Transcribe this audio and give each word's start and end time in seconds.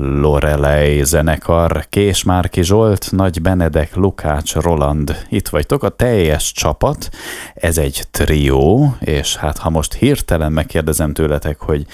Lorelei 0.00 1.04
zenekar, 1.04 1.86
Kés 1.88 2.22
Márki 2.22 2.62
Zsolt, 2.62 3.08
Nagy 3.10 3.42
Benedek, 3.42 3.94
Lukács, 3.94 4.54
Roland. 4.54 5.26
Itt 5.28 5.48
vagytok 5.48 5.82
a 5.82 5.88
teljes 5.88 6.52
csapat, 6.52 7.08
ez 7.54 7.78
egy 7.78 8.02
trió, 8.10 8.96
és 9.00 9.36
hát 9.36 9.58
ha 9.58 9.70
most 9.70 9.94
hirtelen 9.94 10.52
megkérdezem 10.52 11.12
tőletek, 11.12 11.58
hogy 11.58 11.86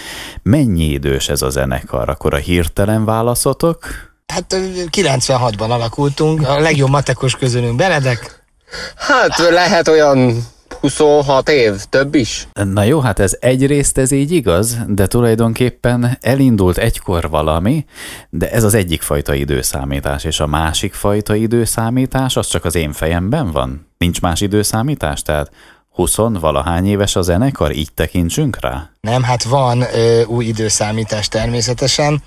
mennyi 0.43 0.85
idős 0.85 1.29
ez 1.29 1.43
a 1.43 1.51
zenekar, 1.51 2.09
akkor 2.09 2.35
a 2.35 2.37
hirtelen 2.37 3.05
válaszotok? 3.05 3.85
Hát 4.27 4.57
96-ban 4.91 5.69
alakultunk, 5.69 6.49
a 6.49 6.61
legjobb 6.61 6.91
matekos 6.91 7.37
közülünk 7.37 7.77
Benedek. 7.77 8.45
Hát 8.97 9.39
lehet 9.39 9.89
olyan 9.89 10.47
26 10.83 11.49
év, 11.49 11.85
több 11.89 12.15
is. 12.15 12.49
Na 12.53 12.83
jó, 12.83 13.01
hát 13.01 13.19
ez 13.19 13.37
egyrészt 13.41 13.99
ez 13.99 14.11
így 14.11 14.31
igaz, 14.31 14.79
de 14.89 15.07
tulajdonképpen 15.07 16.19
elindult 16.21 16.79
egykor 16.79 17.31
valami, 17.31 17.85
de 18.31 18.51
ez 18.51 18.65
az 18.65 18.75
egyik 18.75 19.03
fajta 19.03 19.35
időszámítás, 19.35 20.25
és 20.25 20.41
a 20.41 20.47
másik 20.47 20.95
fajta 20.95 21.35
időszámítás 21.35 22.37
az 22.37 22.47
csak 22.47 22.65
az 22.65 22.75
én 22.75 22.93
fejemben 22.93 23.51
van. 23.51 23.87
Nincs 23.99 24.21
más 24.21 24.41
időszámítás, 24.41 25.23
tehát 25.23 25.51
20 25.93 26.17
valahány 26.17 26.87
éves 26.87 27.17
a 27.17 27.23
zenekar, 27.23 27.73
így 27.73 27.93
tekintsünk 27.95 28.61
rá? 28.61 28.91
Nem, 29.01 29.23
hát 29.23 29.43
van 29.43 29.81
ö, 29.81 30.25
új 30.25 30.45
időszámítás 30.45 31.29
természetesen, 31.29 32.23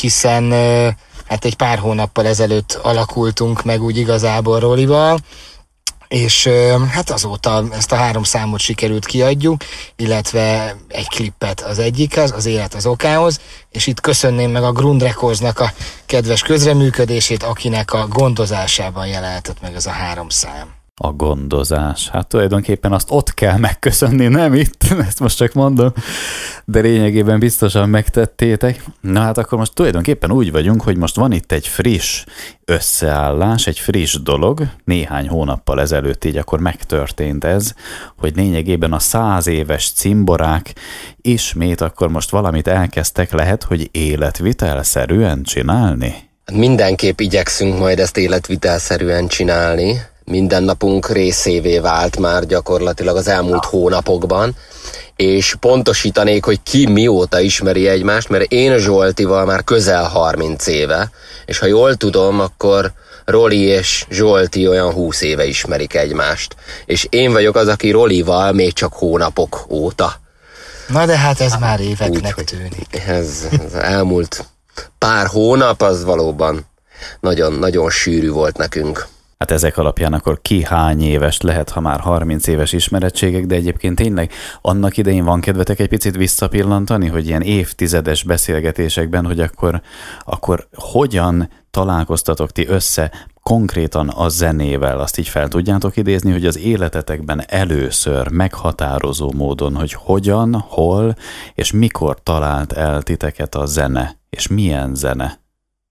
hiszen 0.00 0.50
ö, 0.50 0.88
hát 1.26 1.44
egy 1.44 1.56
pár 1.56 1.78
hónappal 1.78 2.26
ezelőtt 2.26 2.78
alakultunk 2.82 3.64
meg 3.64 3.82
úgy 3.82 3.96
igazából 3.96 4.60
Rolival, 4.60 5.18
és 6.12 6.48
hát 6.90 7.10
azóta 7.10 7.64
ezt 7.70 7.92
a 7.92 7.96
három 7.96 8.22
számot 8.22 8.60
sikerült 8.60 9.06
kiadjuk, 9.06 9.62
illetve 9.96 10.76
egy 10.88 11.08
klippet 11.08 11.60
az 11.60 11.78
egyikhez, 11.78 12.30
az 12.30 12.46
élet 12.46 12.74
az 12.74 12.86
okához, 12.86 13.40
és 13.70 13.86
itt 13.86 14.00
köszönném 14.00 14.50
meg 14.50 14.62
a 14.62 14.72
Grund 14.72 15.02
Recordsnak 15.02 15.58
a 15.60 15.72
kedves 16.06 16.42
közreműködését, 16.42 17.42
akinek 17.42 17.92
a 17.92 18.06
gondozásában 18.06 19.06
jelenhetett 19.06 19.60
meg 19.60 19.74
ez 19.74 19.86
a 19.86 19.90
három 19.90 20.28
szám 20.28 20.81
a 21.04 21.12
gondozás. 21.12 22.08
Hát 22.08 22.26
tulajdonképpen 22.26 22.92
azt 22.92 23.10
ott 23.10 23.34
kell 23.34 23.58
megköszönni, 23.58 24.26
nem 24.26 24.54
itt, 24.54 24.84
ezt 25.08 25.20
most 25.20 25.36
csak 25.36 25.52
mondom, 25.52 25.92
de 26.64 26.80
lényegében 26.80 27.38
biztosan 27.38 27.88
megtettétek. 27.88 28.84
Na 29.00 29.20
hát 29.20 29.38
akkor 29.38 29.58
most 29.58 29.74
tulajdonképpen 29.74 30.32
úgy 30.32 30.52
vagyunk, 30.52 30.82
hogy 30.82 30.96
most 30.96 31.16
van 31.16 31.32
itt 31.32 31.52
egy 31.52 31.66
friss 31.66 32.24
összeállás, 32.64 33.66
egy 33.66 33.78
friss 33.78 34.18
dolog, 34.22 34.66
néhány 34.84 35.28
hónappal 35.28 35.80
ezelőtt 35.80 36.24
így 36.24 36.36
akkor 36.36 36.60
megtörtént 36.60 37.44
ez, 37.44 37.74
hogy 38.16 38.36
lényegében 38.36 38.92
a 38.92 38.98
száz 38.98 39.46
éves 39.46 39.92
cimborák 39.92 40.74
ismét 41.20 41.80
akkor 41.80 42.08
most 42.08 42.30
valamit 42.30 42.68
elkezdtek 42.68 43.32
lehet, 43.32 43.62
hogy 43.62 43.88
életvitelszerűen 43.90 45.42
csinálni. 45.42 46.30
Mindenképp 46.52 47.20
igyekszünk 47.20 47.78
majd 47.78 47.98
ezt 47.98 48.16
életvitelszerűen 48.16 49.26
csinálni, 49.28 50.10
mindennapunk 50.24 51.10
részévé 51.10 51.78
vált 51.78 52.18
már 52.18 52.46
gyakorlatilag 52.46 53.16
az 53.16 53.28
elmúlt 53.28 53.64
hónapokban, 53.64 54.56
és 55.16 55.54
pontosítanék, 55.60 56.44
hogy 56.44 56.62
ki 56.62 56.86
mióta 56.86 57.40
ismeri 57.40 57.88
egymást, 57.88 58.28
mert 58.28 58.52
én 58.52 58.78
Zsoltival 58.78 59.44
már 59.44 59.64
közel 59.64 60.04
30 60.04 60.66
éve, 60.66 61.10
és 61.46 61.58
ha 61.58 61.66
jól 61.66 61.94
tudom, 61.94 62.40
akkor 62.40 62.92
Roli 63.24 63.60
és 63.60 64.06
Zsolti 64.10 64.68
olyan 64.68 64.92
20 64.92 65.20
éve 65.20 65.44
ismerik 65.44 65.94
egymást. 65.94 66.56
És 66.84 67.06
én 67.10 67.32
vagyok 67.32 67.56
az, 67.56 67.68
aki 67.68 67.90
Rolival 67.90 68.52
még 68.52 68.72
csak 68.72 68.92
hónapok 68.92 69.66
óta. 69.68 70.20
Na 70.88 71.06
de 71.06 71.16
hát 71.16 71.40
ez 71.40 71.54
már 71.60 71.80
éveknek 71.80 72.38
Úgy, 72.38 72.44
tűnik. 72.44 73.02
Ez, 73.06 73.48
ez 73.66 73.72
elmúlt 73.74 74.44
pár 74.98 75.26
hónap, 75.26 75.82
az 75.82 76.04
valóban 76.04 76.66
nagyon, 77.20 77.52
nagyon 77.52 77.90
sűrű 77.90 78.30
volt 78.30 78.56
nekünk. 78.56 79.06
Hát 79.42 79.50
ezek 79.50 79.78
alapján 79.78 80.12
akkor 80.12 80.40
ki 80.42 80.64
hány 80.64 81.02
éves 81.02 81.40
lehet, 81.40 81.70
ha 81.70 81.80
már 81.80 82.00
30 82.00 82.46
éves 82.46 82.72
ismerettségek, 82.72 83.46
de 83.46 83.54
egyébként 83.54 83.96
tényleg 83.96 84.32
annak 84.60 84.96
idején 84.96 85.24
van 85.24 85.40
kedvetek 85.40 85.78
egy 85.78 85.88
picit 85.88 86.16
visszapillantani, 86.16 87.08
hogy 87.08 87.26
ilyen 87.26 87.42
évtizedes 87.42 88.22
beszélgetésekben, 88.22 89.26
hogy 89.26 89.40
akkor, 89.40 89.82
akkor 90.24 90.68
hogyan 90.74 91.48
találkoztatok 91.70 92.50
ti 92.50 92.66
össze 92.66 93.12
konkrétan 93.42 94.08
a 94.08 94.28
zenével, 94.28 94.98
azt 94.98 95.18
így 95.18 95.28
fel 95.28 95.48
tudjátok 95.48 95.96
idézni, 95.96 96.32
hogy 96.32 96.46
az 96.46 96.58
életetekben 96.58 97.44
először 97.48 98.28
meghatározó 98.28 99.32
módon, 99.36 99.76
hogy 99.76 99.92
hogyan, 99.92 100.54
hol 100.68 101.16
és 101.54 101.72
mikor 101.72 102.22
talált 102.22 102.72
el 102.72 103.02
titeket 103.02 103.54
a 103.54 103.66
zene, 103.66 104.16
és 104.30 104.46
milyen 104.46 104.94
zene 104.94 105.40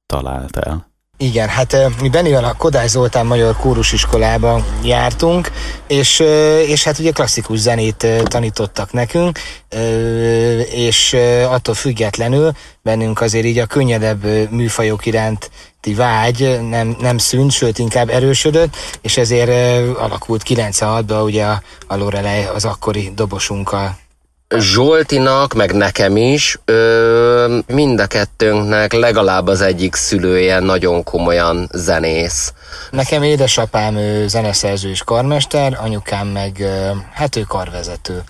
talált 0.05 0.57
el? 0.57 0.90
Igen, 1.21 1.49
hát 1.49 1.77
mi 2.01 2.09
Benivel 2.09 2.43
a 2.43 2.53
Kodály 2.53 2.87
Zoltán 2.87 3.25
Magyar 3.25 3.55
Kórusiskolába 3.55 4.65
jártunk, 4.83 5.51
és, 5.87 6.19
és 6.67 6.83
hát 6.83 6.99
ugye 6.99 7.11
klasszikus 7.11 7.59
zenét 7.59 8.07
tanítottak 8.23 8.91
nekünk, 8.93 9.39
és 10.71 11.17
attól 11.49 11.75
függetlenül 11.75 12.51
bennünk 12.81 13.21
azért 13.21 13.45
így 13.45 13.57
a 13.57 13.65
könnyedebb 13.65 14.49
műfajok 14.49 15.05
iránt 15.05 15.51
vágy 15.95 16.59
nem, 16.69 16.95
nem 16.99 17.17
szűnt, 17.17 17.51
sőt 17.51 17.79
inkább 17.79 18.09
erősödött, 18.09 18.75
és 19.01 19.17
ezért 19.17 19.49
alakult 19.97 20.43
96-ban 20.45 21.23
ugye 21.23 21.43
a, 21.45 21.61
a 21.87 21.95
Lorelei 21.95 22.43
az 22.53 22.65
akkori 22.65 23.11
dobosunkkal. 23.15 23.97
Zsoltinak, 24.57 25.53
meg 25.53 25.73
nekem 25.73 26.17
is, 26.17 26.59
ö, 26.65 27.59
mind 27.67 27.99
a 27.99 28.07
kettőnknek 28.07 28.93
legalább 28.93 29.47
az 29.47 29.61
egyik 29.61 29.95
szülője 29.95 30.59
nagyon 30.59 31.03
komolyan 31.03 31.69
zenész. 31.73 32.53
Nekem 32.91 33.23
édesapám 33.23 33.95
ő 33.95 34.27
zeneszerző 34.27 34.89
és 34.89 35.03
karmester, 35.03 35.77
anyukám 35.81 36.27
meg 36.27 36.65
hát 37.13 37.35
ő 37.35 37.41
karvezető 37.41 38.23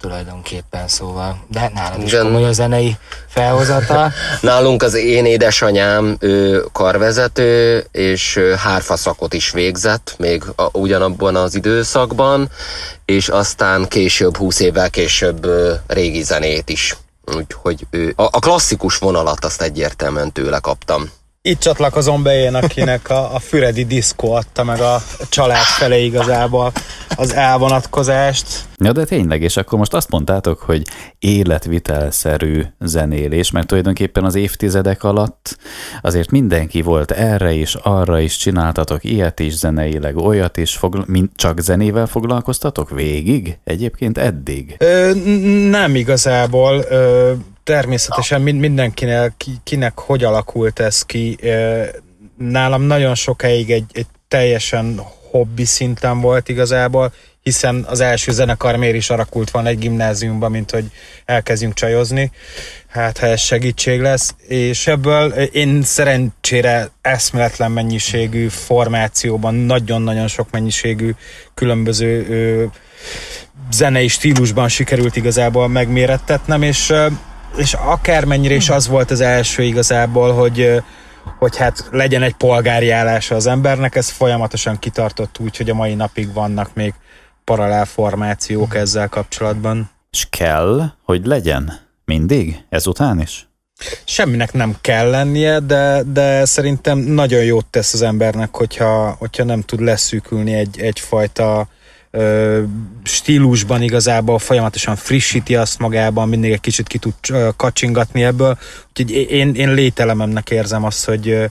tulajdonképpen, 0.00 0.88
szóval, 0.88 1.44
de 1.48 1.60
hát 1.60 1.72
nálad 1.72 2.02
is 2.02 2.12
komoly 2.12 2.44
a 2.44 2.52
zenei 2.52 2.96
felhozata. 3.28 4.12
Nálunk 4.40 4.82
az 4.82 4.94
én 4.94 5.24
édesanyám 5.24 6.16
ő 6.20 6.64
karvezető, 6.72 7.84
és 7.92 8.40
hárfaszakot 8.56 9.34
is 9.34 9.50
végzett, 9.50 10.14
még 10.18 10.42
a, 10.56 10.78
ugyanabban 10.78 11.36
az 11.36 11.54
időszakban, 11.54 12.50
és 13.04 13.28
aztán 13.28 13.88
később, 13.88 14.36
húsz 14.36 14.60
évvel 14.60 14.90
később 14.90 15.46
régi 15.86 16.22
zenét 16.22 16.68
is. 16.68 16.96
Úgyhogy 17.34 17.86
ő, 17.90 18.12
a, 18.16 18.22
a 18.22 18.38
klasszikus 18.38 18.98
vonalat 18.98 19.44
azt 19.44 19.62
egyértelműen 19.62 20.32
tőle 20.32 20.58
kaptam. 20.58 21.10
Itt 21.42 21.60
csatlakozom 21.60 22.22
be 22.22 22.34
én, 22.34 22.54
akinek 22.54 23.10
a, 23.10 23.34
a 23.34 23.38
Füredi 23.38 23.84
diszkó 23.84 24.32
adta 24.32 24.64
meg 24.64 24.80
a 24.80 25.02
család 25.28 25.64
felé 25.64 26.04
igazából 26.04 26.72
az 27.16 27.34
elvonatkozást. 27.34 28.46
Ja, 28.76 28.92
de 28.92 29.04
tényleg, 29.04 29.42
és 29.42 29.56
akkor 29.56 29.78
most 29.78 29.94
azt 29.94 30.10
mondtátok, 30.10 30.60
hogy 30.60 30.82
életvitelszerű 31.18 32.62
zenélés, 32.80 33.50
mert 33.50 33.66
tulajdonképpen 33.66 34.24
az 34.24 34.34
évtizedek 34.34 35.02
alatt 35.02 35.58
azért 36.02 36.30
mindenki 36.30 36.82
volt 36.82 37.10
erre 37.10 37.52
is, 37.52 37.74
arra 37.74 38.20
is, 38.20 38.36
csináltatok 38.36 39.04
ilyet 39.04 39.40
is 39.40 39.56
zeneileg, 39.56 40.16
olyat 40.16 40.56
is, 40.56 40.76
fogla- 40.76 41.06
mint 41.06 41.30
csak 41.34 41.60
zenével 41.60 42.06
foglalkoztatok 42.06 42.90
végig? 42.90 43.58
Egyébként 43.64 44.18
eddig? 44.18 44.74
Ö, 44.78 45.10
nem 45.70 45.94
igazából. 45.94 46.84
Ö, 46.88 47.32
természetesen 47.64 48.40
mindenkinek, 48.40 49.44
kinek 49.64 49.98
hogy 49.98 50.24
alakult 50.24 50.78
ez 50.78 51.02
ki. 51.02 51.38
Nálam 52.36 52.82
nagyon 52.82 53.14
sokáig 53.14 53.70
egy, 53.70 53.84
egy 53.92 54.06
teljesen 54.28 55.00
hobbi 55.36 55.64
szinten 55.64 56.20
volt 56.20 56.48
igazából, 56.48 57.12
hiszen 57.42 57.84
az 57.88 58.00
első 58.00 58.32
zenekar 58.32 58.76
miért 58.76 58.94
is 58.94 59.10
alakult 59.10 59.50
van 59.50 59.66
egy 59.66 59.78
gimnáziumban, 59.78 60.50
mint 60.50 60.70
hogy 60.70 60.84
elkezdjünk 61.24 61.74
csajozni, 61.74 62.30
hát 62.88 63.18
ha 63.18 63.26
ez 63.26 63.40
segítség 63.40 64.00
lesz, 64.00 64.34
és 64.46 64.86
ebből 64.86 65.30
én 65.32 65.82
szerencsére 65.82 66.90
eszméletlen 67.02 67.70
mennyiségű 67.70 68.48
formációban, 68.48 69.54
nagyon-nagyon 69.54 70.28
sok 70.28 70.50
mennyiségű 70.50 71.10
különböző 71.54 72.26
ö, 72.28 72.64
zenei 73.70 74.08
stílusban 74.08 74.68
sikerült 74.68 75.16
igazából 75.16 75.68
megmérettetnem, 75.68 76.62
és 76.62 76.92
és 77.56 77.72
akármennyire 77.72 78.54
is 78.54 78.68
az 78.68 78.88
volt 78.88 79.10
az 79.10 79.20
első 79.20 79.62
igazából, 79.62 80.32
hogy 80.32 80.82
hogy 81.38 81.56
hát 81.56 81.88
legyen 81.90 82.22
egy 82.22 82.34
polgári 82.34 82.90
állása 82.90 83.34
az 83.34 83.46
embernek, 83.46 83.94
ez 83.94 84.08
folyamatosan 84.08 84.78
kitartott 84.78 85.38
úgy, 85.38 85.56
hogy 85.56 85.70
a 85.70 85.74
mai 85.74 85.94
napig 85.94 86.32
vannak 86.32 86.74
még 86.74 86.94
paralel 87.44 87.84
formációk 87.84 88.74
ezzel 88.74 89.08
kapcsolatban. 89.08 89.90
És 90.10 90.26
kell, 90.30 90.92
hogy 91.02 91.26
legyen? 91.26 91.72
Mindig? 92.04 92.64
Ezután 92.68 93.20
is? 93.20 93.48
Semminek 94.04 94.52
nem 94.52 94.76
kell 94.80 95.10
lennie, 95.10 95.60
de, 95.60 96.02
de 96.12 96.44
szerintem 96.44 96.98
nagyon 96.98 97.44
jót 97.44 97.66
tesz 97.66 97.94
az 97.94 98.02
embernek, 98.02 98.56
hogyha, 98.56 99.10
hogyha 99.18 99.44
nem 99.44 99.60
tud 99.60 99.80
leszűkülni 99.80 100.52
egy, 100.54 100.80
egyfajta 100.80 101.68
stílusban 103.02 103.82
igazából 103.82 104.38
folyamatosan 104.38 104.96
frissíti 104.96 105.56
azt 105.56 105.78
magában, 105.78 106.28
mindig 106.28 106.52
egy 106.52 106.60
kicsit 106.60 106.86
ki 106.86 106.98
tud 106.98 107.14
kacsingatni 107.56 108.24
ebből. 108.24 108.58
Úgyhogy 108.88 109.10
én, 109.30 109.54
én 109.54 109.74
lételememnek 109.74 110.50
érzem 110.50 110.84
azt, 110.84 111.04
hogy, 111.04 111.50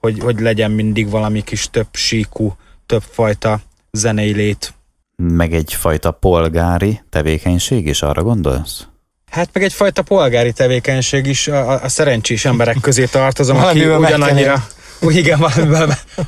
hogy, 0.00 0.18
hogy 0.20 0.40
legyen 0.40 0.70
mindig 0.70 1.10
valami 1.10 1.42
kis 1.42 1.70
több 1.70 1.88
síkú, 1.92 2.56
többfajta 2.86 3.60
zenei 3.92 4.32
lét. 4.32 4.74
Meg 5.16 5.54
egyfajta 5.54 6.10
polgári 6.10 7.00
tevékenység 7.10 7.86
is, 7.86 8.02
arra 8.02 8.22
gondolsz? 8.22 8.86
Hát 9.30 9.48
meg 9.52 9.62
egyfajta 9.62 10.02
polgári 10.02 10.52
tevékenység 10.52 11.26
is 11.26 11.48
a, 11.48 11.82
a 11.82 11.88
szerencsés 11.88 12.44
emberek 12.44 12.76
közé 12.80 13.04
tartozom, 13.04 13.56
aki 13.56 13.86
ugyanannyira 13.86 14.66
igen, 15.00 15.40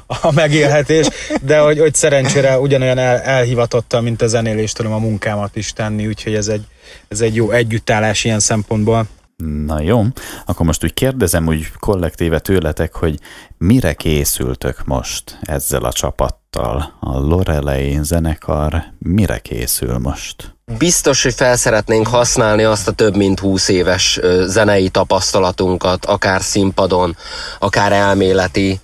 a 0.06 0.32
megélhetés, 0.32 1.08
de 1.42 1.58
hogy, 1.58 1.78
hogy 1.78 1.94
szerencsére 1.94 2.58
ugyanolyan 2.58 2.98
el, 2.98 3.20
elhivatottam, 3.20 4.02
mint 4.02 4.22
a 4.22 4.26
zenélést 4.26 4.76
tudom 4.76 4.92
a 4.92 4.98
munkámat 4.98 5.56
is 5.56 5.72
tenni, 5.72 6.06
úgyhogy 6.06 6.34
ez 6.34 6.48
egy, 6.48 6.64
ez 7.08 7.20
egy 7.20 7.34
jó 7.34 7.50
együttállás 7.50 8.24
ilyen 8.24 8.40
szempontból. 8.40 9.06
Na 9.44 9.80
jó, 9.80 10.02
akkor 10.46 10.66
most 10.66 10.84
úgy 10.84 10.94
kérdezem 10.94 11.46
úgy 11.46 11.70
kollektíve 11.78 12.38
tőletek, 12.38 12.94
hogy 12.94 13.18
mire 13.58 13.92
készültök 13.92 14.84
most 14.84 15.38
ezzel 15.42 15.84
a 15.84 15.92
csapattal? 15.92 16.96
A 17.00 17.18
Lorelei 17.18 17.98
zenekar 18.02 18.84
mire 18.98 19.38
készül 19.38 19.98
most? 19.98 20.54
Biztos, 20.78 21.22
hogy 21.22 21.34
felszeretnénk 21.34 22.06
használni 22.06 22.62
azt 22.62 22.88
a 22.88 22.92
több 22.92 23.16
mint 23.16 23.40
20 23.40 23.68
éves 23.68 24.20
zenei 24.44 24.88
tapasztalatunkat, 24.88 26.04
akár 26.04 26.42
színpadon, 26.42 27.16
akár 27.58 27.92
elméleti, 27.92 28.80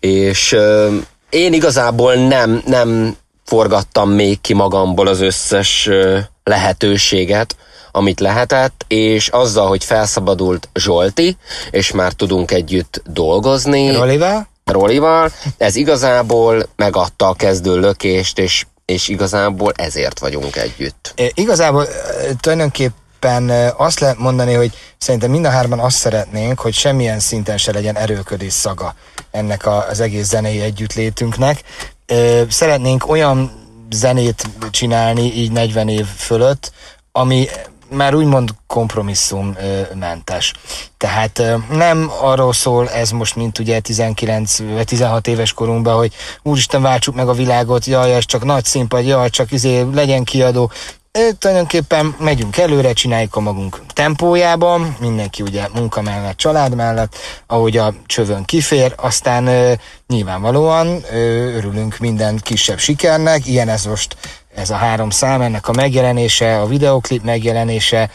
és 0.00 0.56
én 1.30 1.52
igazából 1.52 2.14
nem, 2.14 2.62
nem 2.66 3.16
forgattam 3.44 4.10
még 4.10 4.40
ki 4.40 4.54
magamból 4.54 5.06
az 5.06 5.20
összes 5.20 5.88
lehetőséget, 6.44 7.56
amit 7.96 8.20
lehetett, 8.20 8.84
és 8.88 9.28
azzal, 9.28 9.68
hogy 9.68 9.84
felszabadult 9.84 10.68
Zsolti, 10.74 11.36
és 11.70 11.92
már 11.92 12.12
tudunk 12.12 12.50
együtt 12.50 13.02
dolgozni. 13.06 13.92
Rolival? 13.92 14.48
Rolival, 14.64 15.32
ez 15.56 15.76
igazából 15.76 16.68
megadta 16.76 17.28
a 17.28 17.34
kezdő 17.34 17.80
lökést, 17.80 18.38
és, 18.38 18.66
és 18.84 19.08
igazából 19.08 19.72
ezért 19.76 20.18
vagyunk 20.18 20.56
együtt. 20.56 21.12
É, 21.16 21.32
igazából 21.34 21.86
tulajdonképpen 22.40 23.50
azt 23.76 24.00
lehet 24.00 24.18
mondani, 24.18 24.54
hogy 24.54 24.72
szerintem 24.98 25.30
mind 25.30 25.44
a 25.44 25.50
hárman 25.50 25.78
azt 25.78 25.96
szeretnénk, 25.96 26.60
hogy 26.60 26.74
semmilyen 26.74 27.20
szinten 27.20 27.58
se 27.58 27.72
legyen 27.72 27.96
erőködés 27.96 28.52
szaga 28.52 28.94
ennek 29.30 29.66
az 29.66 30.00
egész 30.00 30.26
zenei 30.26 30.60
együttlétünknek. 30.60 31.62
Szeretnénk 32.48 33.08
olyan 33.08 33.64
zenét 33.90 34.42
csinálni 34.70 35.34
így 35.34 35.52
40 35.52 35.88
év 35.88 36.06
fölött, 36.06 36.72
ami 37.12 37.48
már 37.90 38.14
úgymond 38.14 38.50
kompromisszummentes. 38.66 40.52
Tehát 40.96 41.42
nem 41.70 42.10
arról 42.20 42.52
szól 42.52 42.90
ez 42.90 43.10
most, 43.10 43.36
mint 43.36 43.58
ugye 43.58 43.80
19 43.80 44.58
vagy 44.58 44.86
16 44.86 45.26
éves 45.26 45.52
korunkban, 45.52 45.96
hogy 45.96 46.12
úristen 46.42 46.82
váltsuk 46.82 47.14
meg 47.14 47.28
a 47.28 47.32
világot, 47.32 47.84
jaj, 47.84 48.14
ez 48.14 48.24
csak 48.24 48.44
nagy 48.44 48.64
színpad, 48.64 49.06
jaj, 49.06 49.30
csak 49.30 49.52
izé 49.52 49.84
legyen 49.92 50.24
kiadó. 50.24 50.70
Tulajdonképpen 51.38 52.16
megyünk 52.18 52.56
előre, 52.56 52.92
csináljuk 52.92 53.36
a 53.36 53.40
magunk 53.40 53.80
tempójában, 53.92 54.96
mindenki 55.00 55.42
ugye 55.42 55.68
munka 55.74 56.02
mellett, 56.02 56.36
család 56.36 56.74
mellett, 56.74 57.16
ahogy 57.46 57.76
a 57.76 57.94
csövön 58.06 58.44
kifér, 58.44 58.94
aztán 58.96 59.78
nyilvánvalóan 60.06 61.04
örülünk 61.54 61.98
minden 61.98 62.38
kisebb 62.42 62.78
sikernek, 62.78 63.46
ilyen 63.46 63.68
ez 63.68 63.84
most 63.84 64.16
ez 64.56 64.70
a 64.70 64.76
három 64.76 65.10
szám, 65.10 65.40
ennek 65.40 65.68
a 65.68 65.72
megjelenése, 65.72 66.60
a 66.60 66.66
videoklip 66.66 67.22
megjelenése, 67.24 68.10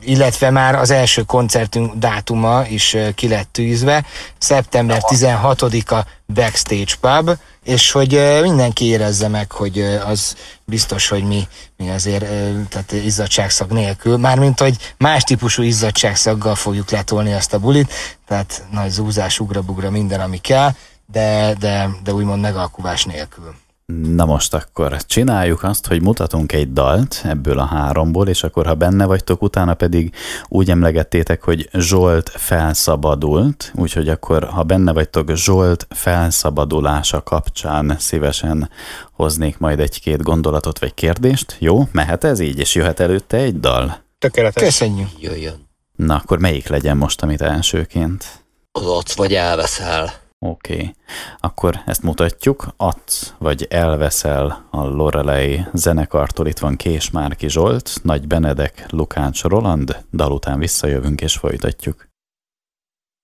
illetve 0.00 0.50
már 0.50 0.74
az 0.74 0.90
első 0.90 1.22
koncertünk 1.22 1.94
dátuma 1.94 2.64
is 2.68 2.96
ki 3.14 3.28
lett 3.28 3.48
tűzve, 3.52 4.04
szeptember 4.38 5.00
16-a 5.02 6.06
Backstage 6.26 6.94
Pub, 7.00 7.30
és 7.64 7.90
hogy 7.90 8.40
mindenki 8.42 8.84
érezze 8.84 9.28
meg, 9.28 9.52
hogy 9.52 9.80
az 10.06 10.36
biztos, 10.64 11.08
hogy 11.08 11.24
mi, 11.24 11.48
mi 11.76 11.90
azért 11.90 12.24
tehát 12.68 12.92
izzadságszag 12.92 13.70
nélkül, 13.70 14.16
mármint, 14.16 14.60
hogy 14.60 14.76
más 14.98 15.22
típusú 15.22 15.62
izzadságszaggal 15.62 16.54
fogjuk 16.54 16.90
letolni 16.90 17.32
azt 17.32 17.52
a 17.52 17.58
bulit, 17.58 17.92
tehát 18.26 18.64
nagy 18.70 18.90
zúzás, 18.90 19.40
ugra-bugra, 19.40 19.90
minden, 19.90 20.20
ami 20.20 20.38
kell, 20.38 20.70
de, 21.06 21.54
de, 21.58 21.90
de 22.04 22.12
úgymond 22.12 22.40
megalkuvás 22.40 23.04
nélkül. 23.04 23.54
Na 23.86 24.24
most 24.24 24.54
akkor 24.54 24.96
csináljuk 24.96 25.62
azt, 25.62 25.86
hogy 25.86 26.02
mutatunk 26.02 26.52
egy 26.52 26.72
dalt 26.72 27.20
ebből 27.24 27.58
a 27.58 27.64
háromból, 27.64 28.28
és 28.28 28.42
akkor 28.42 28.66
ha 28.66 28.74
benne 28.74 29.04
vagytok, 29.04 29.42
utána 29.42 29.74
pedig 29.74 30.14
úgy 30.48 30.70
emlegettétek, 30.70 31.42
hogy 31.42 31.68
Zsolt 31.72 32.28
felszabadult, 32.28 33.72
úgyhogy 33.74 34.08
akkor 34.08 34.44
ha 34.44 34.62
benne 34.62 34.92
vagytok 34.92 35.30
Zsolt 35.34 35.86
felszabadulása 35.90 37.22
kapcsán 37.22 37.96
szívesen 37.98 38.70
hoznék 39.12 39.58
majd 39.58 39.80
egy-két 39.80 40.22
gondolatot 40.22 40.78
vagy 40.78 40.94
kérdést. 40.94 41.56
Jó, 41.58 41.88
mehet 41.92 42.24
ez 42.24 42.40
így, 42.40 42.58
és 42.58 42.74
jöhet 42.74 43.00
előtte 43.00 43.36
egy 43.36 43.60
dal? 43.60 44.02
Tökéletes. 44.18 44.62
Köszönjük. 44.62 45.08
Jöjjön. 45.20 45.68
Na 45.96 46.14
akkor 46.14 46.38
melyik 46.38 46.68
legyen 46.68 46.96
most, 46.96 47.22
amit 47.22 47.40
elsőként? 47.42 48.44
Az 48.72 48.86
adsz 48.86 49.16
vagy 49.16 49.34
elveszel. 49.34 50.21
Oké, 50.44 50.72
okay. 50.72 50.94
akkor 51.40 51.80
ezt 51.86 52.02
mutatjuk. 52.02 52.66
Adsz 52.76 53.34
vagy 53.38 53.66
elveszel 53.70 54.66
a 54.70 54.84
Lorelei 54.84 55.64
zenekartól. 55.72 56.46
Itt 56.46 56.58
van 56.58 56.76
Kés 56.76 57.10
Márki 57.10 57.48
Zsolt, 57.48 57.90
Nagy 58.02 58.26
Benedek, 58.26 58.90
Lukács 58.90 59.42
Roland. 59.42 60.04
Dal 60.12 60.32
után 60.32 60.58
visszajövünk 60.58 61.20
és 61.20 61.36
folytatjuk. 61.36 62.08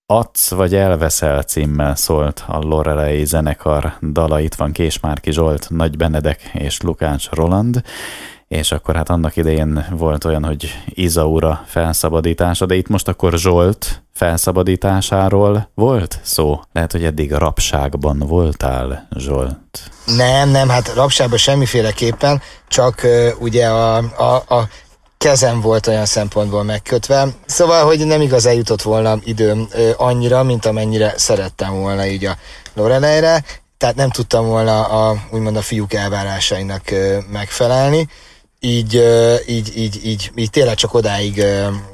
Adsz 0.06 0.50
vagy 0.50 0.74
elveszel 0.74 1.42
címmel 1.42 1.94
szólt 1.94 2.44
a 2.46 2.58
Lorelei 2.58 3.24
zenekar. 3.24 3.92
Dala 4.00 4.40
itt 4.40 4.54
van 4.54 4.72
Kés 4.72 5.00
Márki 5.00 5.32
Zsolt, 5.32 5.70
Nagy 5.70 5.96
Benedek 5.96 6.50
és 6.52 6.80
Lukács 6.80 7.28
Roland 7.30 7.82
és 8.48 8.72
akkor 8.72 8.96
hát 8.96 9.08
annak 9.08 9.36
idején 9.36 9.86
volt 9.90 10.24
olyan, 10.24 10.44
hogy 10.44 10.82
Izaura 10.86 11.64
felszabadítása, 11.66 12.66
de 12.66 12.74
itt 12.74 12.88
most 12.88 13.08
akkor 13.08 13.38
Zsolt 13.38 14.02
felszabadításáról 14.14 15.70
volt 15.74 16.20
szó? 16.22 16.60
Lehet, 16.72 16.92
hogy 16.92 17.04
eddig 17.04 17.32
a 17.32 17.38
rabságban 17.38 18.18
voltál, 18.18 19.08
Zsolt? 19.16 19.90
Nem, 20.16 20.48
nem, 20.48 20.68
hát 20.68 20.94
rabságban 20.94 21.38
semmiféleképpen, 21.38 22.42
csak 22.68 23.00
uh, 23.04 23.28
ugye 23.38 23.66
a, 23.66 23.96
a, 23.96 24.54
a 24.54 24.68
kezem 25.18 25.60
volt 25.60 25.86
olyan 25.86 26.06
szempontból 26.06 26.62
megkötve. 26.62 27.28
Szóval, 27.46 27.84
hogy 27.84 28.06
nem 28.06 28.20
igazán 28.20 28.54
jutott 28.54 28.82
volna 28.82 29.18
időm 29.24 29.60
uh, 29.60 29.90
annyira, 29.96 30.42
mint 30.42 30.66
amennyire 30.66 31.12
szerettem 31.16 31.80
volna 31.80 32.06
így 32.06 32.24
a 32.24 32.36
Lorelejre, 32.74 33.44
tehát 33.78 33.96
nem 33.96 34.11
tudtam 34.11 34.46
volna 34.46 34.84
a, 34.84 35.16
úgymond 35.30 35.56
a 35.56 35.62
fiúk 35.62 35.92
elvárásainak 35.92 36.82
uh, 36.90 37.16
megfelelni 37.32 38.08
így, 38.60 39.02
így, 39.46 39.76
így, 39.76 40.00
így, 40.04 40.30
így 40.34 40.50
tényleg 40.50 40.74
csak 40.74 40.94
odáig 40.94 41.44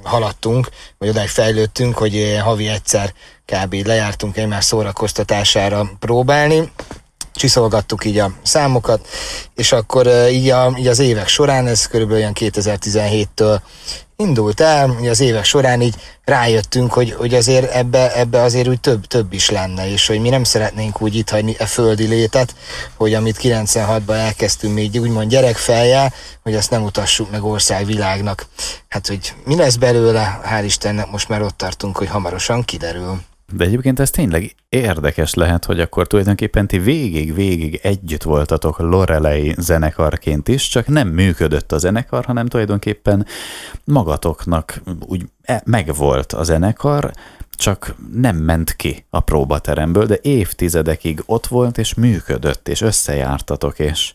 haladtunk, 0.03 0.69
vagy 0.99 1.09
odáig 1.09 1.29
fejlődtünk, 1.29 1.97
hogy 1.97 2.39
havi 2.43 2.69
egyszer 2.69 3.13
kb. 3.47 3.75
lejártunk 3.87 4.37
egymás 4.37 4.65
szórakoztatására 4.65 5.91
próbálni, 5.99 6.73
csiszolgattuk 7.35 8.05
így 8.05 8.19
a 8.19 8.33
számokat, 8.43 9.09
és 9.55 9.73
akkor 9.73 10.07
így, 10.31 10.49
a, 10.49 10.75
így 10.79 10.87
az 10.87 10.99
évek 10.99 11.29
során, 11.29 11.67
ez 11.67 11.87
körülbelül 11.87 12.23
olyan 12.23 12.37
2017-től 12.41 13.61
indult 14.17 14.61
el, 14.61 14.97
az 15.09 15.21
évek 15.21 15.45
során 15.45 15.81
így 15.81 15.95
rájöttünk, 16.25 16.93
hogy, 16.93 17.13
hogy 17.13 17.35
azért 17.35 17.73
ebbe, 17.73 18.17
ebbe 18.17 18.43
azért 18.43 18.69
úgy 18.69 18.81
több, 18.81 19.07
több 19.07 19.33
is 19.33 19.51
lenne, 19.51 19.91
és 19.91 20.07
hogy 20.07 20.21
mi 20.21 20.29
nem 20.29 20.45
szeretnénk 20.45 21.01
úgy 21.01 21.15
itt 21.15 21.31
hagyni 21.31 21.55
e 21.59 21.67
földi 21.67 22.07
létet, 22.07 22.55
hogy 22.95 23.15
amit 23.15 23.39
96-ban 23.43 24.15
elkezdtünk 24.15 24.75
még 24.75 25.01
úgymond 25.01 25.31
gyerekfejjel, 25.31 26.13
hogy 26.43 26.55
azt 26.55 26.71
nem 26.71 26.85
utassuk 26.85 27.31
meg 27.31 27.45
országvilágnak. 27.45 28.47
Hát, 28.89 29.07
hogy 29.07 29.35
mi 29.45 29.57
lesz 29.57 29.77
belőle, 29.77 30.41
hál' 30.51 30.65
Istennek 30.65 31.11
most 31.11 31.29
már 31.29 31.43
ott 31.43 31.57
tartunk, 31.57 31.97
hogy 31.97 32.09
hamarosan 32.09 32.65
kiderül. 32.65 33.21
De 33.57 33.65
egyébként 33.65 34.01
ez 34.01 34.11
tényleg 34.11 34.55
érdekes 34.69 35.35
lehet, 35.35 35.65
hogy 35.65 35.81
akkor 35.81 36.07
tulajdonképpen 36.07 36.67
ti 36.67 36.79
végig-végig 36.79 37.81
együtt 37.83 38.23
voltatok 38.23 38.79
Lorelei 38.79 39.55
zenekarként 39.59 40.49
is, 40.49 40.69
csak 40.69 40.87
nem 40.87 41.09
működött 41.09 41.73
a 41.73 41.79
zenekar, 41.79 42.25
hanem 42.25 42.47
tulajdonképpen 42.47 43.27
magatoknak 43.85 44.81
úgy 45.01 45.29
e, 45.43 45.63
megvolt 45.65 46.33
a 46.33 46.43
zenekar, 46.43 47.11
csak 47.57 47.95
nem 48.13 48.37
ment 48.37 48.77
ki 48.77 49.05
a 49.11 49.21
próbateremből, 49.21 50.07
de 50.07 50.19
évtizedekig 50.23 51.23
ott 51.27 51.47
volt, 51.47 51.79
és 51.79 51.95
működött, 51.95 52.69
és 52.69 52.81
összejártatok, 52.81 53.79
és, 53.79 54.15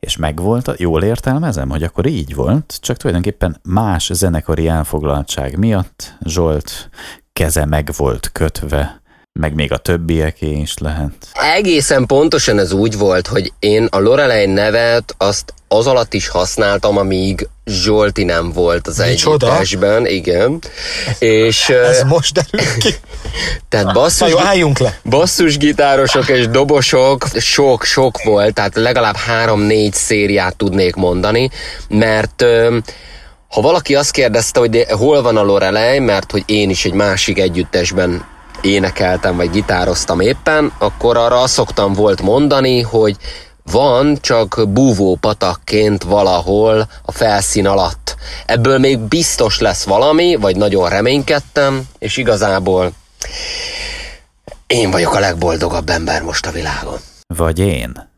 és 0.00 0.16
megvolt, 0.16 0.78
jól 0.78 1.02
értelmezem, 1.02 1.68
hogy 1.68 1.82
akkor 1.82 2.06
így 2.06 2.34
volt, 2.34 2.78
csak 2.80 2.96
tulajdonképpen 2.96 3.60
más 3.62 4.10
zenekari 4.12 4.68
elfoglaltság 4.68 5.58
miatt 5.58 6.14
Zsolt 6.24 6.90
keze 7.40 7.64
meg 7.64 7.90
volt 7.96 8.30
kötve 8.32 9.00
Meg 9.40 9.54
még 9.54 9.72
a 9.72 9.76
többieké 9.76 10.50
is 10.50 10.78
lehet. 10.78 11.12
Egészen 11.56 12.06
pontosan 12.06 12.58
ez 12.58 12.72
úgy 12.72 12.98
volt, 12.98 13.26
hogy 13.26 13.52
én 13.58 13.88
a 13.90 13.98
Lorelei 13.98 14.46
nevet 14.46 15.14
azt 15.18 15.54
az 15.68 15.86
alatt 15.86 16.14
is 16.14 16.28
használtam, 16.28 16.96
amíg 16.96 17.48
Zsolti 17.64 18.24
nem 18.24 18.52
volt 18.52 18.86
az 18.86 19.00
együttesben, 19.00 20.06
igen. 20.06 20.58
És 21.18 21.68
Ez 21.68 22.02
most 22.02 22.32
derül 22.32 22.78
ki. 22.78 22.94
tehát 23.68 23.86
Na 23.86 23.92
basszus, 23.92 24.30
jó, 24.30 24.38
álljunk 24.38 24.78
le. 24.78 25.00
basszusgitárosok 25.04 26.28
és 26.28 26.48
dobosok 26.48 27.26
sok-sok 27.38 28.22
volt, 28.22 28.54
tehát 28.54 28.74
legalább 28.76 29.16
három-négy 29.16 29.92
szériát 29.92 30.56
tudnék 30.56 30.94
mondani, 30.94 31.50
mert 31.88 32.44
ha 33.50 33.60
valaki 33.60 33.94
azt 33.94 34.10
kérdezte, 34.10 34.58
hogy 34.60 34.70
de 34.70 34.94
hol 34.94 35.22
van 35.22 35.36
a 35.36 35.42
Lorelei, 35.42 35.98
mert 35.98 36.30
hogy 36.30 36.42
én 36.46 36.70
is 36.70 36.84
egy 36.84 36.92
másik 36.92 37.38
együttesben 37.38 38.24
énekeltem, 38.60 39.36
vagy 39.36 39.50
gitároztam 39.50 40.20
éppen, 40.20 40.72
akkor 40.78 41.16
arra 41.16 41.46
szoktam 41.46 41.92
volt 41.92 42.22
mondani, 42.22 42.80
hogy 42.80 43.16
van 43.62 44.18
csak 44.20 44.62
búvó 44.68 45.16
patakként 45.16 46.02
valahol 46.02 46.88
a 47.02 47.12
felszín 47.12 47.66
alatt. 47.66 48.16
Ebből 48.46 48.78
még 48.78 48.98
biztos 48.98 49.58
lesz 49.58 49.84
valami, 49.84 50.34
vagy 50.34 50.56
nagyon 50.56 50.88
reménykedtem, 50.88 51.82
és 51.98 52.16
igazából 52.16 52.92
én 54.66 54.90
vagyok 54.90 55.14
a 55.14 55.20
legboldogabb 55.20 55.88
ember 55.88 56.22
most 56.22 56.46
a 56.46 56.50
világon. 56.50 56.98
Vagy 57.26 57.58
én. 57.58 58.08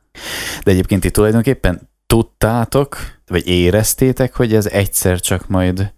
De 0.64 0.70
egyébként 0.70 1.00
ti 1.00 1.10
tulajdonképpen 1.10 1.90
tudtátok, 2.12 2.97
vagy 3.26 3.49
éreztétek, 3.49 4.37
hogy 4.37 4.54
ez 4.54 4.66
egyszer 4.66 5.21
csak 5.21 5.49
majd 5.49 5.92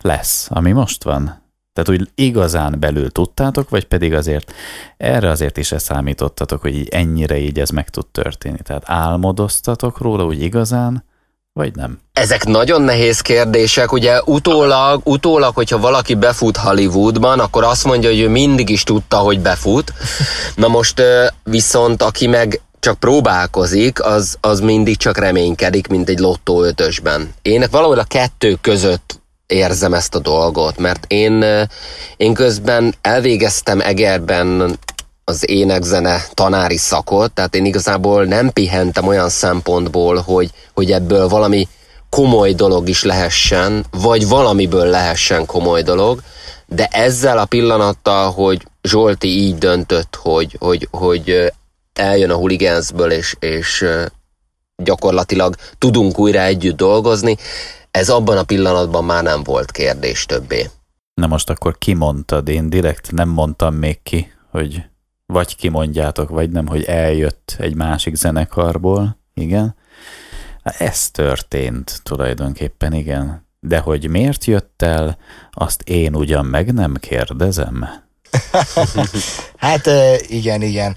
lesz, 0.00 0.46
ami 0.50 0.72
most 0.72 1.04
van? 1.04 1.42
Tehát 1.72 2.00
úgy 2.00 2.08
igazán 2.14 2.76
belül 2.80 3.10
tudtátok, 3.10 3.70
vagy 3.70 3.84
pedig 3.84 4.14
azért 4.14 4.52
erre 4.96 5.30
azért 5.30 5.56
is 5.56 5.74
számítottatok, 5.76 6.60
hogy 6.60 6.76
így 6.76 6.88
ennyire 6.88 7.38
így 7.38 7.60
ez 7.60 7.70
meg 7.70 7.88
tud 7.88 8.06
történni? 8.06 8.58
Tehát 8.62 8.82
álmodoztatok 8.86 9.98
róla 9.98 10.24
úgy 10.24 10.42
igazán, 10.42 11.04
vagy 11.52 11.74
nem? 11.74 11.98
Ezek 12.12 12.44
nagyon 12.44 12.82
nehéz 12.82 13.20
kérdések, 13.20 13.92
ugye 13.92 14.22
utólag, 14.24 15.00
utólag, 15.04 15.54
hogyha 15.54 15.78
valaki 15.78 16.14
befut 16.14 16.56
Hollywoodban, 16.56 17.40
akkor 17.40 17.64
azt 17.64 17.84
mondja, 17.84 18.08
hogy 18.08 18.20
ő 18.20 18.28
mindig 18.28 18.68
is 18.68 18.82
tudta, 18.82 19.16
hogy 19.16 19.40
befut. 19.40 19.92
Na 20.54 20.68
most 20.68 21.02
viszont 21.44 22.02
aki 22.02 22.26
meg 22.26 22.60
csak 22.82 22.98
próbálkozik, 22.98 24.04
az, 24.04 24.36
az 24.40 24.60
mindig 24.60 24.96
csak 24.96 25.18
reménykedik, 25.18 25.86
mint 25.86 26.08
egy 26.08 26.18
lottó 26.18 26.62
ötösben. 26.62 27.34
Én 27.42 27.64
valahol 27.70 27.98
a 27.98 28.04
kettő 28.04 28.58
között 28.60 29.20
érzem 29.46 29.94
ezt 29.94 30.14
a 30.14 30.18
dolgot, 30.18 30.78
mert 30.78 31.04
én, 31.08 31.42
ö, 31.42 31.62
én 32.16 32.34
közben 32.34 32.94
elvégeztem 33.00 33.80
Egerben 33.80 34.78
az 35.24 35.50
énekzene 35.50 36.24
tanári 36.34 36.76
szakot, 36.76 37.32
tehát 37.32 37.54
én 37.54 37.64
igazából 37.64 38.24
nem 38.24 38.50
pihentem 38.50 39.06
olyan 39.06 39.28
szempontból, 39.28 40.16
hogy, 40.16 40.50
hogy 40.74 40.92
ebből 40.92 41.28
valami 41.28 41.68
komoly 42.10 42.52
dolog 42.52 42.88
is 42.88 43.02
lehessen, 43.02 43.84
vagy 43.90 44.28
valamiből 44.28 44.86
lehessen 44.86 45.46
komoly 45.46 45.82
dolog, 45.82 46.20
de 46.66 46.86
ezzel 46.86 47.38
a 47.38 47.44
pillanattal, 47.44 48.30
hogy 48.30 48.66
Zsolti 48.82 49.28
így 49.28 49.58
döntött, 49.58 50.18
hogy, 50.22 50.56
hogy, 50.58 50.88
hogy 50.90 51.30
ö, 51.30 51.46
eljön 52.02 52.30
a 52.30 52.36
huligánzből, 52.36 53.10
és, 53.10 53.36
és 53.38 53.84
gyakorlatilag 54.76 55.54
tudunk 55.78 56.18
újra 56.18 56.40
együtt 56.40 56.76
dolgozni, 56.76 57.36
ez 57.90 58.08
abban 58.08 58.38
a 58.38 58.42
pillanatban 58.42 59.04
már 59.04 59.22
nem 59.22 59.42
volt 59.42 59.70
kérdés 59.70 60.26
többé. 60.26 60.70
Na 61.14 61.26
most 61.26 61.50
akkor 61.50 61.78
kimondtad, 61.78 62.48
én 62.48 62.70
direkt 62.70 63.12
nem 63.12 63.28
mondtam 63.28 63.74
még 63.74 64.02
ki, 64.02 64.32
hogy 64.50 64.82
vagy 65.26 65.56
kimondjátok, 65.56 66.28
vagy 66.28 66.50
nem, 66.50 66.66
hogy 66.66 66.84
eljött 66.84 67.56
egy 67.58 67.74
másik 67.74 68.14
zenekarból, 68.14 69.18
igen. 69.34 69.74
Ez 70.62 71.10
történt 71.10 72.00
tulajdonképpen, 72.02 72.92
igen. 72.92 73.46
De 73.60 73.78
hogy 73.78 74.08
miért 74.08 74.44
jött 74.44 74.82
el, 74.82 75.18
azt 75.50 75.82
én 75.82 76.14
ugyan 76.14 76.44
meg 76.44 76.72
nem 76.72 76.94
kérdezem. 77.00 77.86
Hát 79.56 79.90
igen, 80.28 80.62
igen. 80.62 80.96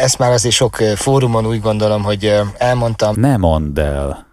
Ezt 0.00 0.18
már 0.18 0.30
azért 0.30 0.54
sok 0.54 0.76
fórumon 0.76 1.46
úgy 1.46 1.60
gondolom, 1.60 2.02
hogy 2.02 2.40
elmondtam. 2.58 3.14
Ne 3.20 3.36
mondd 3.36 3.80
el. 3.80 4.26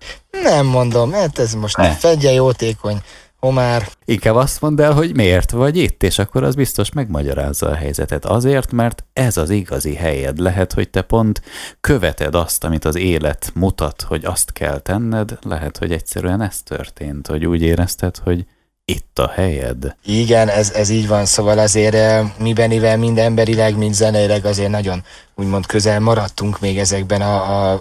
Nem 0.44 0.66
mondom, 0.66 1.12
hát 1.12 1.40
ez 1.40 1.54
most 1.54 1.78
Ne. 1.78 1.92
fedje 1.92 2.32
jótékony 2.32 3.02
homár. 3.40 3.88
Inkább 4.06 4.36
azt 4.36 4.62
mondd 4.62 4.82
el, 4.82 4.94
hogy 4.94 5.16
miért 5.16 5.52
vagy 5.52 5.78
itt, 5.78 6.04
és 6.04 6.20
akkor 6.20 6.44
az 6.44 6.56
biztos 6.56 6.92
megmagyarázza 6.92 7.70
a 7.70 7.76
helyzetet. 7.76 8.26
Azért, 8.26 8.72
mert 8.72 9.04
ez 9.14 9.38
az 9.38 9.50
igazi 9.50 9.96
helyed. 9.96 10.38
Lehet, 10.38 10.74
hogy 10.74 10.90
te 10.90 11.02
pont 11.02 11.42
követed 11.82 12.36
azt, 12.36 12.64
amit 12.64 12.86
az 12.86 12.96
élet 12.96 13.52
mutat, 13.54 14.02
hogy 14.02 14.26
azt 14.26 14.52
kell 14.54 14.80
tenned. 14.80 15.38
Lehet, 15.42 15.78
hogy 15.78 15.92
egyszerűen 15.92 16.42
ez 16.42 16.62
történt, 16.62 17.28
hogy 17.28 17.46
úgy 17.46 17.62
érezted, 17.62 18.18
hogy 18.18 18.46
itt 18.86 19.20
a 19.20 19.30
helyed. 19.30 19.96
Igen, 20.06 20.50
ez, 20.50 20.72
ez 20.72 20.90
így 20.90 21.08
van, 21.08 21.26
szóval 21.26 21.60
azért 21.60 21.94
eh, 21.94 22.32
mibenivel 22.38 22.98
mind 22.98 23.18
emberileg, 23.18 23.78
mind 23.78 23.94
zeneileg 23.94 24.46
azért 24.46 24.70
nagyon 24.70 25.04
úgymond 25.36 25.66
közel 25.66 26.00
maradtunk 26.00 26.60
még 26.60 26.80
ezekben 26.80 27.22
a, 27.22 27.36
a, 27.36 27.72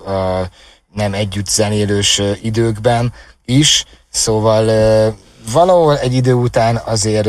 a 0.40 0.48
nem 0.94 1.14
együtt 1.14 1.48
zenélős 1.48 2.18
eh, 2.18 2.44
időkben 2.44 3.12
is, 3.44 3.84
szóval 4.08 4.70
eh, 4.70 5.12
valahol 5.52 5.98
egy 5.98 6.14
idő 6.14 6.32
után 6.32 6.80
azért 6.84 7.28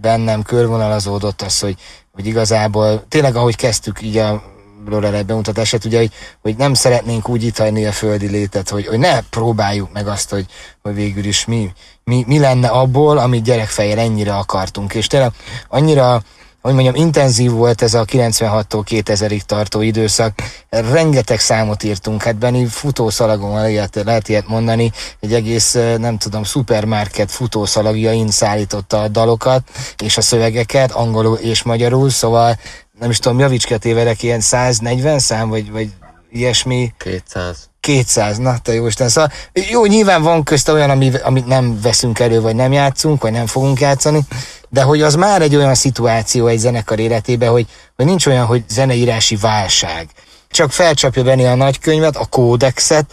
bennem 0.00 0.42
körvonalazódott 0.42 1.42
az, 1.42 1.60
hogy, 1.60 1.76
hogy 2.12 2.26
igazából 2.26 3.04
tényleg 3.08 3.36
ahogy 3.36 3.56
kezdtük 3.56 4.02
így 4.02 4.16
a 4.16 4.42
Lorelei 4.86 5.22
bemutatását, 5.22 5.84
ugye, 5.84 5.98
hogy, 5.98 6.12
hogy 6.42 6.56
nem 6.56 6.74
szeretnénk 6.74 7.28
úgy 7.28 7.42
itt 7.42 7.56
hagyni 7.56 7.86
a 7.86 7.92
földi 7.92 8.26
létet, 8.26 8.68
hogy, 8.68 8.86
hogy 8.86 8.98
ne 8.98 9.20
próbáljuk 9.20 9.92
meg 9.92 10.06
azt, 10.06 10.30
hogy, 10.30 10.46
hogy 10.82 10.94
végül 10.94 11.24
is 11.24 11.44
mi, 11.44 11.72
mi, 12.04 12.24
mi 12.26 12.38
lenne 12.38 12.68
abból, 12.68 13.18
amit 13.18 13.42
gyerekfejjel 13.42 13.98
ennyire 13.98 14.36
akartunk. 14.36 14.94
És 14.94 15.06
tényleg 15.06 15.32
annyira, 15.68 16.22
hogy 16.60 16.74
mondjam, 16.74 16.94
intenzív 16.94 17.50
volt 17.50 17.82
ez 17.82 17.94
a 17.94 18.04
96-tól 18.04 18.84
2000-ig 18.90 19.40
tartó 19.40 19.80
időszak. 19.80 20.32
Rengeteg 20.68 21.40
számot 21.40 21.82
írtunk, 21.82 22.22
hát 22.22 22.36
Benni 22.36 22.66
futószalagon 22.66 23.68
ilyet, 23.68 24.00
lehet 24.04 24.28
ilyet 24.28 24.48
mondani, 24.48 24.92
egy 25.20 25.34
egész, 25.34 25.72
nem 25.98 26.18
tudom, 26.18 26.42
szupermarket 26.42 27.30
futószalagjain 27.30 28.30
szállította 28.30 29.00
a 29.00 29.08
dalokat 29.08 29.62
és 30.02 30.16
a 30.16 30.20
szövegeket, 30.20 30.92
angolul 30.92 31.36
és 31.36 31.62
magyarul, 31.62 32.10
szóval 32.10 32.58
nem 32.98 33.10
is 33.10 33.18
tudom, 33.18 33.38
javíts 33.38 33.74
tévedek, 33.78 34.22
ilyen 34.22 34.40
140 34.40 35.18
szám, 35.18 35.48
vagy, 35.48 35.70
vagy 35.70 35.90
ilyesmi, 36.30 36.92
200. 36.98 37.68
200, 37.84 38.38
na 38.38 38.58
te 38.58 38.74
jó 38.74 38.86
Isten. 38.86 39.08
Szóval 39.08 39.30
jó, 39.70 39.84
nyilván 39.84 40.22
van 40.22 40.42
közte 40.42 40.72
olyan, 40.72 40.90
ami, 40.90 41.12
amit 41.22 41.46
nem 41.46 41.80
veszünk 41.80 42.18
elő, 42.18 42.40
vagy 42.40 42.54
nem 42.54 42.72
játszunk, 42.72 43.22
vagy 43.22 43.32
nem 43.32 43.46
fogunk 43.46 43.80
játszani, 43.80 44.20
de 44.68 44.82
hogy 44.82 45.02
az 45.02 45.14
már 45.14 45.42
egy 45.42 45.56
olyan 45.56 45.74
szituáció 45.74 46.46
egy 46.46 46.58
zenekar 46.58 46.98
életében, 46.98 47.50
hogy, 47.50 47.66
hogy 47.96 48.04
nincs 48.04 48.26
olyan, 48.26 48.46
hogy 48.46 48.64
zeneírási 48.68 49.36
válság. 49.36 50.08
Csak 50.50 50.72
felcsapja 50.72 51.22
Benni 51.22 51.44
a 51.44 51.54
nagykönyvet, 51.54 52.16
a 52.16 52.26
kódexet, 52.26 53.06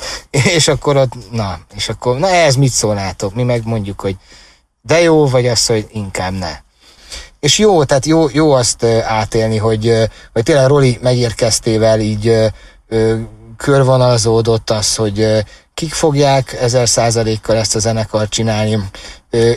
és 0.56 0.68
akkor 0.68 0.98
ott, 0.98 1.13
na, 1.32 1.60
és 1.75 1.90
akkor, 1.90 2.18
na 2.18 2.30
ez 2.30 2.56
mit 2.56 2.72
szólnátok? 2.72 3.36
Mi 3.36 3.44
meg 3.44 3.62
mondjuk, 3.66 4.01
hogy 4.01 4.16
de 4.82 5.01
jó, 5.01 5.28
vagy 5.28 5.48
az, 5.48 5.66
hogy 5.66 5.88
inkább 5.92 6.34
ne. 6.34 6.51
És 7.40 7.58
jó, 7.58 7.84
tehát 7.84 8.06
jó, 8.06 8.28
jó 8.32 8.51
azt 8.51 8.84
átélni, 9.04 9.58
hogy, 9.58 10.10
hogy 10.34 10.44
tényleg 10.44 10.68
Roli 10.68 10.98
megérkeztével 11.01 12.00
így 12.00 12.51
körvonalazódott 13.62 14.70
az, 14.70 14.96
hogy 14.96 15.44
kik 15.74 15.94
fogják 15.94 16.53
ezer 16.53 16.89
százalékkal 16.89 17.56
ezt 17.56 17.75
a 17.75 17.80
zenekart 17.80 18.30
csinálni, 18.30 18.80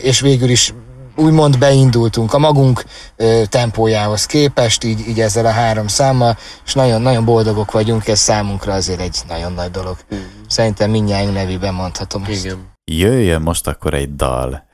és 0.01 0.19
végül 0.19 0.49
is 0.49 0.73
úgymond 1.15 1.57
beindultunk 1.57 2.33
a 2.33 2.37
magunk 2.37 2.85
ö, 3.15 3.41
tempójához 3.49 4.25
képest, 4.25 4.83
így, 4.83 5.07
így 5.07 5.19
ezzel 5.19 5.45
a 5.45 5.49
három 5.49 5.87
számmal, 5.87 6.37
és 6.65 6.73
nagyon-nagyon 6.73 7.25
boldogok 7.25 7.71
vagyunk, 7.71 8.07
ez 8.07 8.19
számunkra 8.19 8.73
azért 8.73 8.99
egy 8.99 9.17
nagyon 9.27 9.53
nagy 9.53 9.71
dolog. 9.71 9.97
Szerintem 10.47 10.89
mindjárt 10.89 11.33
nevében 11.33 11.73
mondhatom 11.73 12.23
ezt. 12.29 12.45
Igen. 12.45 12.73
Jöjjön 12.83 13.41
most 13.41 13.67
akkor 13.67 13.93
egy 13.93 14.15
dal. 14.15 14.65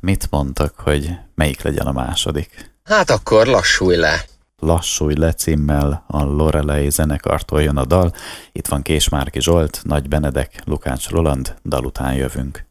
Mit 0.00 0.26
mondtak, 0.30 0.74
hogy 0.76 1.10
melyik 1.34 1.62
legyen 1.62 1.86
a 1.86 1.92
második? 1.92 2.70
Hát 2.84 3.10
akkor 3.10 3.46
lassulj 3.46 3.96
le. 3.96 4.24
Lassulj 4.60 5.14
le 5.14 5.32
címmel 5.32 6.04
a 6.06 6.22
Lorelei 6.22 6.90
zenekartól 6.90 7.62
jön 7.62 7.76
a 7.76 7.84
dal. 7.84 8.12
Itt 8.52 8.66
van 8.66 8.82
Kés 8.82 9.08
Márki 9.08 9.40
Zsolt, 9.40 9.80
Nagy 9.84 10.08
Benedek, 10.08 10.62
Lukács 10.64 11.08
Roland, 11.08 11.54
dal 11.64 11.84
után 11.84 12.14
jövünk. 12.14 12.66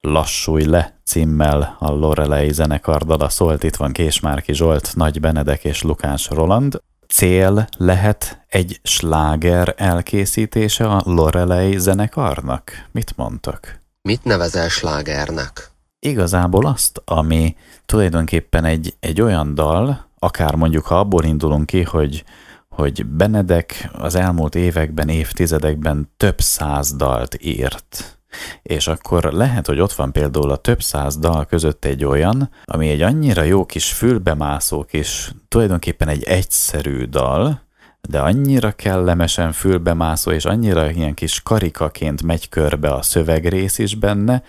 Lassulj 0.00 0.64
le 0.64 1.00
címmel 1.04 1.76
a 1.78 1.90
Lorelei 1.90 2.52
zenekar 2.52 3.02
dala 3.02 3.28
szólt. 3.28 3.62
Itt 3.62 3.76
van 3.76 3.92
Kés 3.92 4.20
Márki 4.20 4.54
Zsolt, 4.54 4.92
Nagy 4.96 5.20
Benedek 5.20 5.64
és 5.64 5.82
Lukács 5.82 6.28
Roland. 6.28 6.80
Cél 7.08 7.68
lehet 7.78 8.44
egy 8.48 8.80
sláger 8.82 9.74
elkészítése 9.76 10.86
a 10.86 11.02
Lorelei 11.04 11.78
zenekarnak? 11.78 12.72
Mit 12.92 13.16
mondtak? 13.16 13.80
Mit 14.02 14.24
nevezel 14.24 14.68
slágernek? 14.68 15.70
Igazából 15.98 16.66
azt, 16.66 17.02
ami 17.04 17.56
tulajdonképpen 17.86 18.64
egy, 18.64 18.94
egy 19.00 19.20
olyan 19.20 19.54
dal, 19.54 20.06
akár 20.24 20.54
mondjuk, 20.54 20.84
ha 20.84 20.98
abból 20.98 21.24
indulunk 21.24 21.66
ki, 21.66 21.82
hogy, 21.82 22.24
hogy 22.68 23.06
Benedek 23.06 23.90
az 23.92 24.14
elmúlt 24.14 24.54
években, 24.54 25.08
évtizedekben 25.08 26.10
több 26.16 26.40
száz 26.40 26.96
dalt 26.96 27.36
írt, 27.42 28.18
és 28.62 28.86
akkor 28.86 29.24
lehet, 29.24 29.66
hogy 29.66 29.80
ott 29.80 29.92
van 29.92 30.12
például 30.12 30.50
a 30.50 30.56
több 30.56 30.82
száz 30.82 31.18
dal 31.18 31.44
között 31.44 31.84
egy 31.84 32.04
olyan, 32.04 32.50
ami 32.64 32.88
egy 32.88 33.02
annyira 33.02 33.42
jó 33.42 33.66
kis 33.66 33.92
fülbemászó 33.92 34.84
kis, 34.84 35.32
tulajdonképpen 35.48 36.08
egy 36.08 36.22
egyszerű 36.22 37.04
dal, 37.04 37.62
de 38.08 38.20
annyira 38.20 38.72
kellemesen 38.72 39.52
fülbemászó, 39.52 40.30
és 40.30 40.44
annyira 40.44 40.90
ilyen 40.90 41.14
kis 41.14 41.42
karikaként 41.42 42.22
megy 42.22 42.48
körbe 42.48 42.88
a 42.92 43.02
szövegrész 43.02 43.78
is 43.78 43.94
benne, 43.94 44.42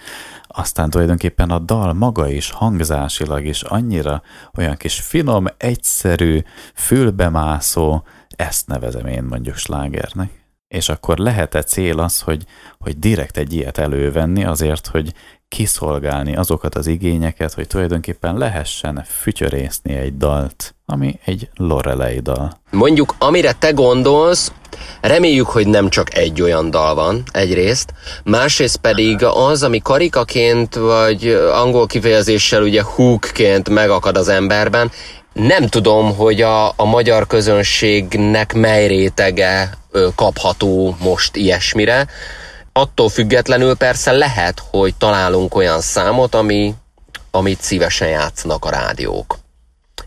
aztán 0.55 0.89
tulajdonképpen 0.89 1.50
a 1.50 1.59
dal 1.59 1.93
maga 1.93 2.29
is 2.29 2.51
hangzásilag 2.51 3.45
is 3.45 3.62
annyira 3.62 4.21
olyan 4.57 4.75
kis 4.75 5.00
finom, 5.00 5.45
egyszerű, 5.57 6.41
fülbemászó, 6.74 8.03
ezt 8.35 8.67
nevezem 8.67 9.05
én 9.05 9.24
mondjuk 9.24 9.55
slágernek. 9.55 10.43
És 10.67 10.89
akkor 10.89 11.17
lehet-e 11.17 11.63
cél 11.63 12.00
az, 12.00 12.21
hogy, 12.21 12.45
hogy 12.79 13.00
direkt 13.00 13.38
egy 13.38 13.53
ilyet 13.53 13.77
elővenni 13.77 14.43
azért, 14.43 14.88
hogy 14.88 15.13
kiszolgálni 15.55 16.35
azokat 16.35 16.75
az 16.75 16.88
igényeket, 16.88 17.53
hogy 17.53 17.67
tulajdonképpen 17.67 18.38
lehessen 18.38 19.05
fütyörészni 19.21 19.93
egy 19.93 20.17
dalt, 20.17 20.75
ami 20.85 21.19
egy 21.25 21.50
Lorelei 21.55 22.19
dal. 22.19 22.59
Mondjuk, 22.71 23.15
amire 23.17 23.51
te 23.51 23.71
gondolsz, 23.71 24.51
reméljük, 25.01 25.47
hogy 25.47 25.67
nem 25.67 25.89
csak 25.89 26.17
egy 26.17 26.41
olyan 26.41 26.69
dal 26.69 26.95
van, 26.95 27.24
egyrészt, 27.31 27.93
másrészt 28.24 28.77
pedig 28.77 29.24
az, 29.24 29.63
ami 29.63 29.79
karikaként, 29.79 30.75
vagy 30.75 31.27
angol 31.53 31.88
kifejezéssel 31.88 32.62
ugye 32.62 32.81
hookként 32.81 33.69
megakad 33.69 34.17
az 34.17 34.27
emberben, 34.27 34.91
nem 35.33 35.67
tudom, 35.67 36.15
hogy 36.15 36.41
a, 36.41 36.67
a 36.67 36.85
magyar 36.85 37.27
közönségnek 37.27 38.53
mely 38.53 38.88
rétege 38.88 39.77
ö, 39.91 40.07
kapható 40.15 40.95
most 41.00 41.35
ilyesmire. 41.35 42.07
Attól 42.77 43.10
függetlenül 43.10 43.75
persze 43.75 44.12
lehet, 44.12 44.63
hogy 44.70 44.96
találunk 44.96 45.55
olyan 45.55 45.82
számot, 45.82 46.36
ami, 46.36 46.74
amit 47.32 47.62
szívesen 47.62 48.08
játszanak 48.08 48.65
a 48.65 48.70
rádiók. 48.70 49.38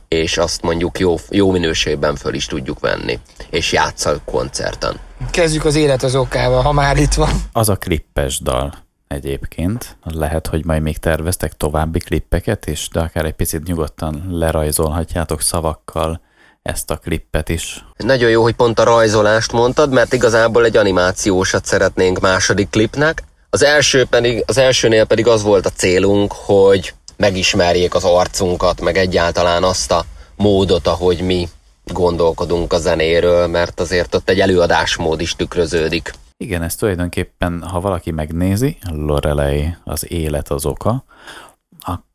És 0.09 0.39
azt 0.39 0.63
mondjuk 0.63 0.99
jó, 0.99 1.15
jó 1.31 1.51
minőségben 1.51 2.17
föl 2.17 2.35
is 2.35 2.47
tudjuk 2.47 2.81
venni, 2.81 3.19
és 3.51 3.73
játszak 3.73 4.25
koncerten. 4.25 5.01
Kezdjük 5.31 5.65
az 5.65 5.75
élet 5.75 6.03
az 6.03 6.15
okával, 6.15 6.63
ha 6.63 6.73
már 6.73 6.97
itt 6.97 7.15
van. 7.15 7.31
Az 7.53 7.69
a 7.69 7.77
klippes 7.77 8.41
dal 8.41 8.75
egyébként. 9.07 9.97
Lehet, 10.03 10.47
hogy 10.47 10.65
majd 10.65 10.83
még 10.83 10.99
terveztek 10.99 11.53
további 11.53 11.99
klippeket 11.99 12.67
is, 12.67 12.89
de 12.93 13.01
akár 13.01 13.25
egy 13.25 13.35
picit 13.35 13.67
nyugodtan 13.67 14.27
lerajzolhatjátok 14.31 15.41
szavakkal 15.41 16.21
ezt 16.63 16.91
a 16.91 16.97
klippet 16.97 17.49
is. 17.49 17.85
Nagyon 17.97 18.31
jó, 18.31 18.43
hogy 18.43 18.55
pont 18.55 18.79
a 18.79 18.85
rajzolást 18.85 19.53
mondtad, 19.53 19.93
mert 19.93 20.13
igazából 20.13 20.65
egy 20.65 20.77
animációsat 20.77 21.65
szeretnénk 21.65 22.21
második 22.21 22.71
klipnek. 22.71 23.23
Az, 23.51 23.63
első 23.63 24.05
pedig, 24.05 24.45
az 24.47 24.59
elsőnél 24.59 25.05
pedig 25.05 25.27
az 25.27 25.43
volt 25.43 25.67
a 25.67 25.71
célunk, 25.71 26.33
hogy 26.33 26.95
megismerjék 27.17 27.95
az 27.95 28.05
arcunkat, 28.05 28.81
meg 28.81 28.97
egyáltalán 28.97 29.63
azt 29.63 29.93
a 29.93 30.05
módot, 30.37 30.87
ahogy 30.87 31.21
mi 31.21 31.49
gondolkodunk 31.85 32.73
a 32.73 32.79
zenéről, 32.79 33.47
mert 33.47 33.81
azért 33.81 34.15
ott 34.15 34.29
egy 34.29 34.41
előadásmód 34.41 35.21
is 35.21 35.37
tükröződik. 35.37 36.13
Igen, 36.37 36.63
ez 36.63 36.75
tulajdonképpen, 36.75 37.63
ha 37.63 37.81
valaki 37.81 38.11
megnézi, 38.11 38.79
Lorelei 38.91 39.77
az 39.85 40.11
élet 40.11 40.49
az 40.49 40.67
oka, 40.67 41.05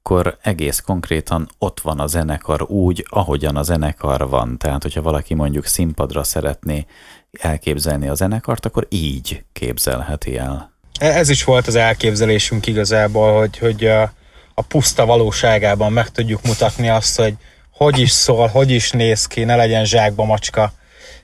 akkor 0.06 0.38
egész 0.42 0.80
konkrétan 0.80 1.50
ott 1.58 1.80
van 1.80 2.00
a 2.00 2.08
zenekar 2.08 2.62
úgy, 2.62 3.06
ahogyan 3.10 3.56
a 3.56 3.64
zenekar 3.64 4.30
van. 4.30 4.58
Tehát, 4.58 4.82
hogyha 4.82 5.02
valaki 5.02 5.34
mondjuk 5.34 5.66
színpadra 5.66 6.24
szeretné 6.24 6.86
elképzelni 7.32 8.08
a 8.08 8.14
zenekart, 8.14 8.66
akkor 8.66 8.88
így 8.90 9.44
képzelheti 9.54 10.38
el. 10.38 10.72
Ez 11.00 11.30
is 11.30 11.44
volt 11.44 11.68
az 11.68 11.76
elképzelésünk 11.76 12.68
igazából, 12.68 13.38
hogy, 13.38 13.58
hogy 13.58 13.86
a, 13.86 14.02
a 14.54 14.62
puszta 14.62 15.06
valóságában 15.06 15.92
meg 15.92 16.10
tudjuk 16.10 16.44
mutatni 16.44 16.90
azt, 16.90 17.20
hogy 17.20 17.34
hogy 17.72 18.00
is 18.00 18.12
szól, 18.12 18.48
hogy 18.48 18.72
is 18.72 18.92
néz 18.92 19.26
ki, 19.26 19.44
ne 19.44 19.56
legyen 19.56 19.86
zsákba 19.86 20.24
macska 20.24 20.74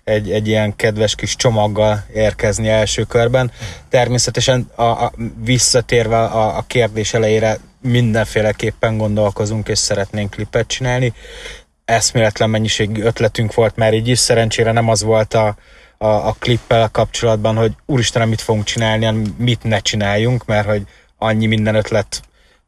egy, 0.03 0.31
egy 0.31 0.47
ilyen 0.47 0.75
kedves 0.75 1.15
kis 1.15 1.35
csomaggal 1.35 2.05
érkezni 2.13 2.67
első 2.67 3.03
körben. 3.03 3.51
Természetesen 3.89 4.71
a, 4.75 4.83
a, 4.83 5.11
visszatérve 5.43 6.17
a, 6.23 6.57
a 6.57 6.63
kérdés 6.67 7.13
elejére 7.13 7.59
mindenféleképpen 7.81 8.97
gondolkozunk 8.97 9.67
és 9.67 9.77
szeretnénk 9.77 10.29
klipet 10.29 10.67
csinálni. 10.67 11.13
Eszméletlen 11.85 12.49
mennyiségű 12.49 13.03
ötletünk 13.03 13.53
volt 13.53 13.75
már 13.75 13.93
így 13.93 14.07
is, 14.07 14.19
szerencsére 14.19 14.71
nem 14.71 14.89
az 14.89 15.03
volt 15.03 15.33
a, 15.33 15.55
a, 15.97 16.07
a 16.07 16.35
klippel 16.39 16.89
kapcsolatban, 16.89 17.55
hogy 17.55 17.73
úristen, 17.85 18.27
mit 18.27 18.41
fogunk 18.41 18.65
csinálni, 18.65 19.33
mit 19.37 19.63
ne 19.63 19.79
csináljunk, 19.79 20.45
mert 20.45 20.67
hogy 20.67 20.83
annyi 21.17 21.45
minden 21.45 21.75
ötlet 21.75 22.21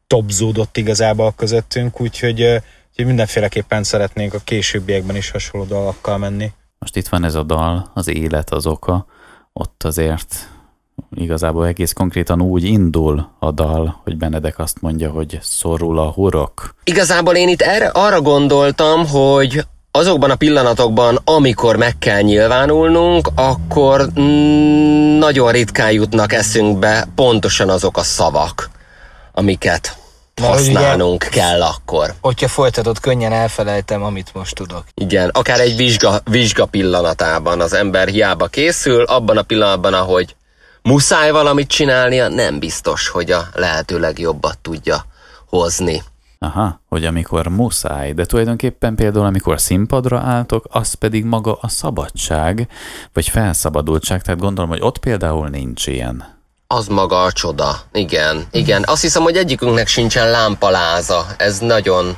topzódott 0.06 0.76
igazából 0.76 1.32
közöttünk, 1.36 2.00
úgyhogy, 2.00 2.42
úgyhogy 2.90 3.06
mindenféleképpen 3.06 3.82
szeretnénk 3.82 4.34
a 4.34 4.38
későbbiekben 4.44 5.16
is 5.16 5.30
hasonló 5.30 5.66
dalakkal 5.66 6.18
menni. 6.18 6.52
Most 6.78 6.96
itt 6.96 7.08
van 7.08 7.24
ez 7.24 7.34
a 7.34 7.42
dal, 7.42 7.90
az 7.94 8.08
élet 8.08 8.50
az 8.50 8.66
oka, 8.66 9.06
ott 9.52 9.82
azért 9.82 10.51
igazából 11.14 11.66
egész 11.66 11.92
konkrétan 11.92 12.42
úgy 12.42 12.64
indul 12.64 13.28
a 13.38 13.50
dal, 13.50 14.00
hogy 14.02 14.16
Benedek 14.16 14.58
azt 14.58 14.80
mondja, 14.80 15.10
hogy 15.10 15.38
szorul 15.42 15.98
a 15.98 16.10
hurok. 16.10 16.74
Igazából 16.84 17.34
én 17.34 17.48
itt 17.48 17.62
erre, 17.62 17.86
arra 17.86 18.20
gondoltam, 18.20 19.06
hogy 19.06 19.64
azokban 19.90 20.30
a 20.30 20.34
pillanatokban, 20.34 21.18
amikor 21.24 21.76
meg 21.76 21.98
kell 21.98 22.20
nyilvánulnunk, 22.20 23.28
akkor 23.34 24.12
nagyon 25.18 25.52
ritkán 25.52 25.92
jutnak 25.92 26.32
eszünkbe 26.32 27.08
pontosan 27.14 27.68
azok 27.68 27.96
a 27.96 28.02
szavak, 28.02 28.70
amiket 29.32 29.96
használnunk 30.42 31.26
ugye, 31.30 31.40
kell 31.40 31.62
akkor. 31.62 32.14
Hogyha 32.20 32.48
folytatod, 32.48 33.00
könnyen 33.00 33.32
elfelejtem, 33.32 34.02
amit 34.02 34.30
most 34.34 34.54
tudok. 34.54 34.84
Igen, 34.94 35.28
akár 35.28 35.60
egy 35.60 35.76
vizsga, 35.76 36.20
vizsga 36.24 36.66
pillanatában 36.66 37.60
az 37.60 37.72
ember 37.72 38.08
hiába 38.08 38.46
készül, 38.46 39.02
abban 39.02 39.36
a 39.36 39.42
pillanatban, 39.42 39.94
ahogy 39.94 40.34
muszáj 40.82 41.30
valamit 41.30 41.68
csinálnia, 41.68 42.28
nem 42.28 42.58
biztos, 42.58 43.08
hogy 43.08 43.30
a 43.30 43.48
lehető 43.54 43.98
legjobbat 43.98 44.58
tudja 44.58 45.04
hozni. 45.46 46.02
Aha, 46.38 46.80
hogy 46.88 47.04
amikor 47.04 47.46
muszáj, 47.46 48.12
de 48.12 48.24
tulajdonképpen 48.24 48.94
például 48.94 49.26
amikor 49.26 49.60
színpadra 49.60 50.18
álltok, 50.18 50.64
az 50.70 50.94
pedig 50.94 51.24
maga 51.24 51.58
a 51.60 51.68
szabadság, 51.68 52.68
vagy 53.12 53.28
felszabadultság, 53.28 54.22
tehát 54.22 54.40
gondolom, 54.40 54.70
hogy 54.70 54.80
ott 54.80 54.98
például 54.98 55.48
nincs 55.48 55.86
ilyen. 55.86 56.40
Az 56.66 56.86
maga 56.86 57.22
a 57.22 57.32
csoda, 57.32 57.80
igen, 57.92 58.46
igen. 58.50 58.84
Azt 58.86 59.02
hiszem, 59.02 59.22
hogy 59.22 59.36
egyikünknek 59.36 59.86
sincsen 59.86 60.30
lámpaláza, 60.30 61.26
ez 61.36 61.58
nagyon 61.58 62.16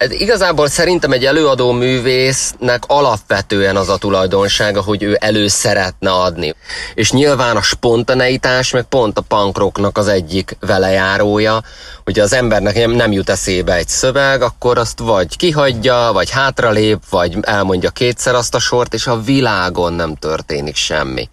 ez 0.00 0.12
igazából 0.12 0.68
szerintem 0.68 1.12
egy 1.12 1.24
előadó 1.24 1.72
művésznek 1.72 2.82
alapvetően 2.86 3.76
az 3.76 3.88
a 3.88 3.96
tulajdonsága, 3.96 4.82
hogy 4.82 5.02
ő 5.02 5.16
elő 5.20 5.48
szeretne 5.48 6.10
adni. 6.10 6.54
És 6.94 7.12
nyilván 7.12 7.56
a 7.56 7.62
spontaneitás 7.62 8.70
meg 8.70 8.82
pont 8.82 9.18
a 9.18 9.20
pankroknak 9.20 9.98
az 9.98 10.08
egyik 10.08 10.56
velejárója, 10.60 11.62
hogy 12.10 12.18
az 12.18 12.32
embernek 12.32 12.86
nem 12.86 13.12
jut 13.12 13.30
eszébe 13.30 13.74
egy 13.74 13.88
szöveg, 13.88 14.42
akkor 14.42 14.78
azt 14.78 14.98
vagy 14.98 15.36
kihagyja, 15.36 16.10
vagy 16.12 16.30
hátralép, 16.30 16.98
vagy 17.10 17.36
elmondja 17.40 17.90
kétszer 17.90 18.34
azt 18.34 18.54
a 18.54 18.58
sort, 18.58 18.94
és 18.94 19.06
a 19.06 19.20
világon 19.20 19.92
nem 19.92 20.14
történik 20.14 20.76
semmi. 20.76 21.28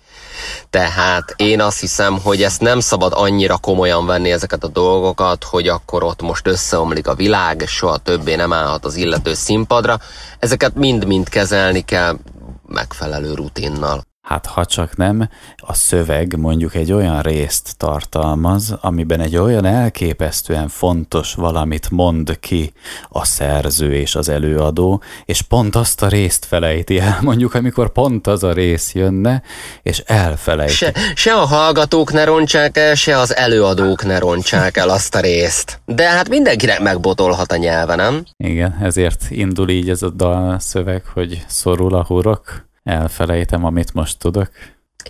Tehát 0.70 1.34
én 1.36 1.62
azt 1.62 1.80
hiszem, 1.80 2.20
hogy 2.22 2.44
ezt 2.44 2.62
nem 2.62 2.80
szabad 2.80 3.14
annyira 3.16 3.58
komolyan 3.58 4.06
venni 4.06 4.32
ezeket 4.32 4.64
a 4.64 4.68
dolgokat, 4.68 5.44
hogy 5.44 5.68
akkor 5.68 6.04
ott 6.04 6.22
most 6.22 6.48
összeomlik 6.48 7.08
a 7.08 7.16
világ, 7.16 7.62
és 7.62 7.72
soha 7.72 7.98
többé 7.98 8.36
nem 8.36 8.54
állhat 8.54 8.86
az 8.86 8.96
illető 8.96 9.34
színpadra. 9.34 10.00
Ezeket 10.40 10.76
mind-mind 10.76 11.30
kezelni 11.30 11.82
kell 11.82 12.18
megfelelő 12.68 13.34
rutinnal. 13.34 14.07
Hát 14.28 14.46
ha 14.46 14.66
csak 14.66 14.98
nem, 14.98 15.30
a 15.58 15.74
szöveg 15.74 16.38
mondjuk 16.38 16.76
egy 16.76 16.92
olyan 16.92 17.22
részt 17.22 17.78
tartalmaz, 17.78 18.76
amiben 18.82 19.20
egy 19.20 19.38
olyan 19.38 19.66
elképesztően 19.66 20.68
fontos 20.68 21.34
valamit 21.34 21.90
mond 21.90 22.40
ki 22.40 22.74
a 23.10 23.26
szerző 23.26 23.94
és 23.94 24.16
az 24.16 24.30
előadó, 24.30 25.02
és 25.26 25.42
pont 25.42 25.76
azt 25.76 26.02
a 26.02 26.08
részt 26.08 26.46
felejti 26.46 27.00
el, 27.00 27.18
mondjuk 27.30 27.54
amikor 27.54 27.92
pont 27.92 28.28
az 28.28 28.44
a 28.44 28.54
rész 28.54 28.94
jönne, 28.94 29.42
és 29.84 30.00
elfelejti. 30.00 30.74
Se, 30.74 30.94
se 31.16 31.34
a 31.34 31.46
hallgatók 31.46 32.12
ne 32.12 32.24
rontsák 32.24 32.78
el, 32.78 32.96
se 32.96 33.18
az 33.18 33.36
előadók 33.36 34.06
ne 34.06 34.20
rontsák 34.20 34.78
el 34.78 34.90
azt 34.90 35.16
a 35.16 35.20
részt. 35.20 35.82
De 35.86 36.10
hát 36.10 36.30
mindenkinek 36.30 36.82
megbotolhat 36.82 37.52
a 37.52 37.58
nyelve, 37.58 37.96
nem? 37.96 38.24
Igen, 38.38 38.78
ezért 38.82 39.26
indul 39.30 39.70
így 39.70 39.90
ez 39.90 40.02
a 40.02 40.10
dal 40.10 40.60
szöveg, 40.60 41.06
hogy 41.14 41.44
szorul 41.48 41.96
a 41.96 42.04
hurok 42.04 42.67
elfelejtem, 42.88 43.66
amit 43.66 43.94
most 43.94 44.20
tudok. 44.20 44.50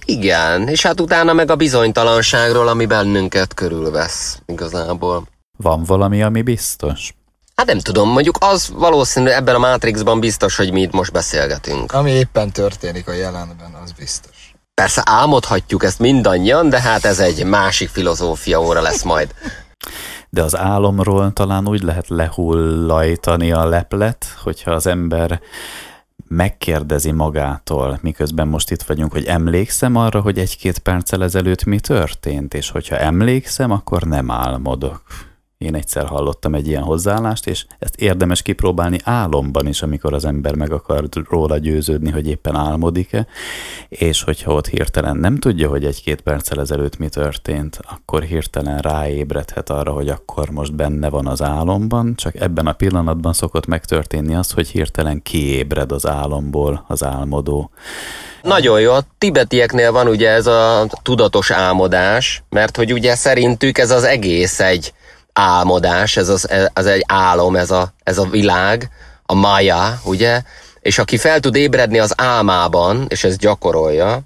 Igen, 0.06 0.68
és 0.68 0.82
hát 0.82 1.00
utána 1.00 1.34
meg 1.34 1.52
a 1.52 1.56
bizonytalanságról, 1.56 2.68
ami 2.68 2.86
bennünket 2.86 3.54
körülvesz 3.54 4.42
igazából. 4.46 5.28
Van 5.58 5.84
valami, 5.84 6.24
ami 6.24 6.42
biztos? 6.42 7.14
Hát 7.56 7.66
nem 7.66 7.80
tudom, 7.80 8.10
mondjuk 8.10 8.38
az 8.40 8.72
valószínű 8.74 9.30
ebben 9.30 9.56
a 9.56 9.60
Matrixban 9.60 10.20
biztos, 10.20 10.56
hogy 10.56 10.72
mi 10.72 10.82
itt 10.82 10.92
most 10.92 11.12
beszélgetünk. 11.12 11.92
Ami 11.94 12.12
éppen 12.12 12.52
történik 12.52 13.08
a 13.08 13.14
jelenben, 13.14 13.78
az 13.84 13.92
biztos. 13.92 14.54
Persze 14.74 15.02
álmodhatjuk 15.06 15.84
ezt 15.84 16.00
mindannyian, 16.00 16.70
de 16.70 16.82
hát 16.82 17.06
ez 17.06 17.20
egy 17.20 17.46
másik 17.46 17.90
filozófia 17.90 18.62
óra 18.62 18.82
lesz 18.82 19.04
majd. 19.04 19.34
De 20.30 20.44
az 20.44 20.58
álomról 20.58 21.34
talán 21.34 21.68
úgy 21.68 21.82
lehet 21.82 22.08
lehullajtani 22.08 23.52
a 23.52 23.66
leplet, 23.66 24.26
hogyha 24.44 24.72
az 24.72 24.88
ember 24.88 25.42
megkérdezi 26.28 27.12
magától, 27.12 28.00
miközben 28.02 28.48
most 28.48 28.72
itt 28.72 28.82
vagyunk, 28.82 29.12
hogy 29.12 29.26
emlékszem 29.26 29.96
arra, 29.96 30.22
hogy 30.22 30.40
egy-két 30.40 30.80
perccel 30.80 31.24
ezelőtt 31.24 31.64
mi 31.64 31.80
történt, 31.80 32.54
és 32.54 32.70
hogyha 32.70 32.98
emlékszem, 32.98 33.72
akkor 33.72 34.04
nem 34.04 34.32
álmodok. 34.32 35.02
Én 35.58 35.76
egyszer 35.76 36.06
hallottam 36.06 36.56
egy 36.56 36.68
ilyen 36.68 36.84
hozzáállást, 36.84 37.48
és 37.48 37.66
ezt 37.80 37.96
érdemes 37.96 38.42
kipróbálni 38.42 38.98
álomban 39.04 39.68
is, 39.68 39.82
amikor 39.82 40.14
az 40.14 40.26
ember 40.26 40.56
meg 40.56 40.72
akar 40.72 41.04
róla 41.30 41.58
győződni, 41.58 42.12
hogy 42.12 42.28
éppen 42.28 42.56
álmodik-e, 42.56 43.28
és 43.90 44.24
hogyha 44.24 44.54
ott 44.54 44.68
hirtelen 44.68 45.18
nem 45.18 45.38
tudja, 45.38 45.70
hogy 45.70 45.86
egy-két 45.86 46.22
perccel 46.22 46.60
ezelőtt 46.60 46.98
mi 46.98 47.10
történt, 47.10 47.80
akkor 47.90 48.24
hirtelen 48.24 48.80
ráébredhet 48.80 49.70
arra, 49.70 49.92
hogy 49.92 50.10
akkor 50.10 50.50
most 50.50 50.76
benne 50.76 51.10
van 51.10 51.28
az 51.28 51.42
álomban, 51.42 52.16
csak 52.16 52.36
ebben 52.36 52.68
a 52.68 52.74
pillanatban 52.74 53.34
szokott 53.34 53.66
megtörténni 53.66 54.36
az, 54.36 54.52
hogy 54.52 54.68
hirtelen 54.68 55.22
kiébred 55.22 55.92
az 55.92 56.08
álomból 56.08 56.86
az 56.88 57.04
álmodó. 57.04 57.72
Nagyon 58.42 58.82
jó, 58.82 58.92
a 58.92 59.04
tibetieknél 59.18 59.92
van 59.92 60.08
ugye 60.08 60.30
ez 60.30 60.48
a 60.48 60.88
tudatos 61.02 61.52
álmodás, 61.52 62.44
mert 62.50 62.76
hogy 62.76 62.94
ugye 62.94 63.16
szerintük 63.16 63.78
ez 63.78 63.92
az 63.92 64.04
egész 64.04 64.60
egy 64.60 64.94
álmodás, 65.38 66.18
ez 66.18 66.30
az, 66.30 66.50
ez 66.74 66.86
egy 66.86 67.04
álom, 67.08 67.56
ez 67.56 67.72
a, 67.72 67.94
ez 68.04 68.18
a 68.18 68.26
világ, 68.26 68.90
a 69.26 69.34
maya, 69.34 70.00
ugye? 70.04 70.42
És 70.80 71.00
aki 71.00 71.18
fel 71.18 71.40
tud 71.40 71.56
ébredni 71.56 72.00
az 72.00 72.14
álmában, 72.18 73.06
és 73.08 73.24
ezt 73.24 73.38
gyakorolja, 73.38 74.20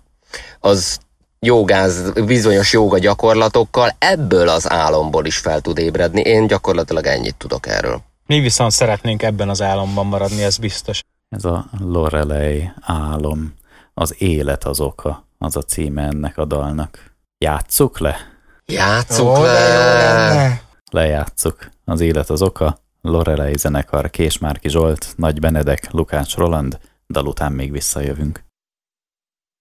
az 0.60 1.00
jogáz, 1.39 2.12
bizonyos 2.26 2.74
joga 2.74 2.97
gyakorlatokkal 2.97 3.95
ebből 3.97 4.50
az 4.50 4.69
álomból 4.69 5.26
is 5.26 5.38
fel 5.38 5.62
tud 5.62 5.78
ébredni. 5.78 6.21
Én 6.21 6.47
gyakorlatilag 6.47 7.06
ennyit 7.06 7.36
tudok 7.36 7.67
erről. 7.67 8.02
Mi 8.26 8.39
viszont 8.39 8.71
szeretnénk 8.71 9.24
ebben 9.24 9.50
az 9.50 9.62
álomban 9.62 10.06
maradni, 10.06 10.43
ez 10.43 10.58
biztos. 10.58 11.00
Ez 11.30 11.45
a 11.45 11.65
Lorelei 11.80 12.71
álom, 12.82 13.54
az 13.93 14.15
élet 14.17 14.63
az 14.63 14.80
oka, 14.80 15.28
az 15.38 15.56
a 15.56 15.62
címe 15.62 16.04
ennek 16.04 16.38
a 16.38 16.45
dalnak. 16.45 17.13
Játsszuk 17.38 18.00
le? 18.00 18.17
Játsszuk 18.65 19.28
oh, 19.28 19.41
le! 19.41 20.62
Lejátszuk. 20.93 21.69
Az 21.86 22.01
élet 22.01 22.30
az 22.30 22.41
oka, 22.41 22.77
Lorelei 23.01 23.58
zenekar, 23.58 24.10
Késmárki 24.10 24.69
Zsolt, 24.69 25.13
Nagy 25.15 25.39
Benedek, 25.39 25.91
Lukács 25.91 26.36
Roland, 26.36 26.80
dal 27.10 27.25
után 27.25 27.51
még 27.51 27.71
visszajövünk. 27.71 28.43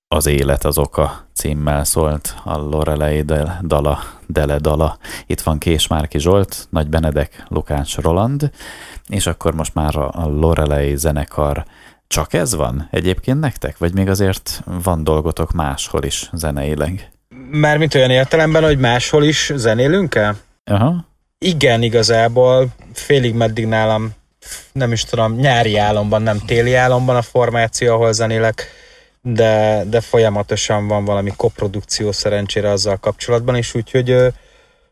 Az 0.09 0.27
élet 0.27 0.65
az 0.65 0.79
oka 0.79 1.27
címmel 1.35 1.85
szólt 1.85 2.35
a 2.45 2.57
Lorelei 2.57 3.23
dala, 3.63 3.99
Dele 4.27 4.59
dala. 4.59 4.99
Itt 5.27 5.41
van 5.41 5.59
Késmárki 5.59 6.19
Zsolt, 6.19 6.67
Nagy 6.71 6.89
Benedek, 6.89 7.45
Lukács 7.49 7.97
Roland, 7.97 8.51
és 9.09 9.27
akkor 9.27 9.55
most 9.55 9.75
már 9.75 9.97
a 9.97 10.27
Lorelei 10.27 10.97
zenekar 10.97 11.65
csak 12.07 12.33
ez 12.33 12.55
van 12.55 12.89
egyébként 12.91 13.41
nektek? 13.41 13.79
Vagy 13.79 13.95
még 13.95 14.09
azért 14.09 14.63
van 14.65 15.05
dolgotok 15.05 15.53
máshol 15.53 16.05
is 16.05 16.31
zeneileg? 16.33 17.11
Mármint 17.51 17.95
olyan 17.95 18.11
értelemben, 18.11 18.63
hogy 18.63 18.79
máshol 18.79 19.25
is 19.25 19.53
zenélünk-e? 19.55 20.35
Aha. 20.65 21.05
Igen, 21.45 21.83
igazából 21.83 22.69
félig 22.93 23.35
meddig 23.35 23.67
nálam, 23.67 24.11
nem 24.73 24.93
is 24.93 25.05
tudom, 25.05 25.35
nyári 25.35 25.77
álomban, 25.77 26.23
nem 26.23 26.39
téli 26.39 26.75
álomban 26.75 27.17
a 27.17 27.23
formáció, 27.23 27.93
ahol 27.93 28.13
zenélek, 28.13 28.69
de, 29.23 29.85
de 29.89 30.01
folyamatosan 30.01 30.87
van 30.87 31.05
valami 31.05 31.33
koprodukció 31.37 32.13
szerencsére 32.13 32.71
azzal 32.71 32.97
kapcsolatban 32.97 33.57
is, 33.57 33.75
úgyhogy 33.75 34.11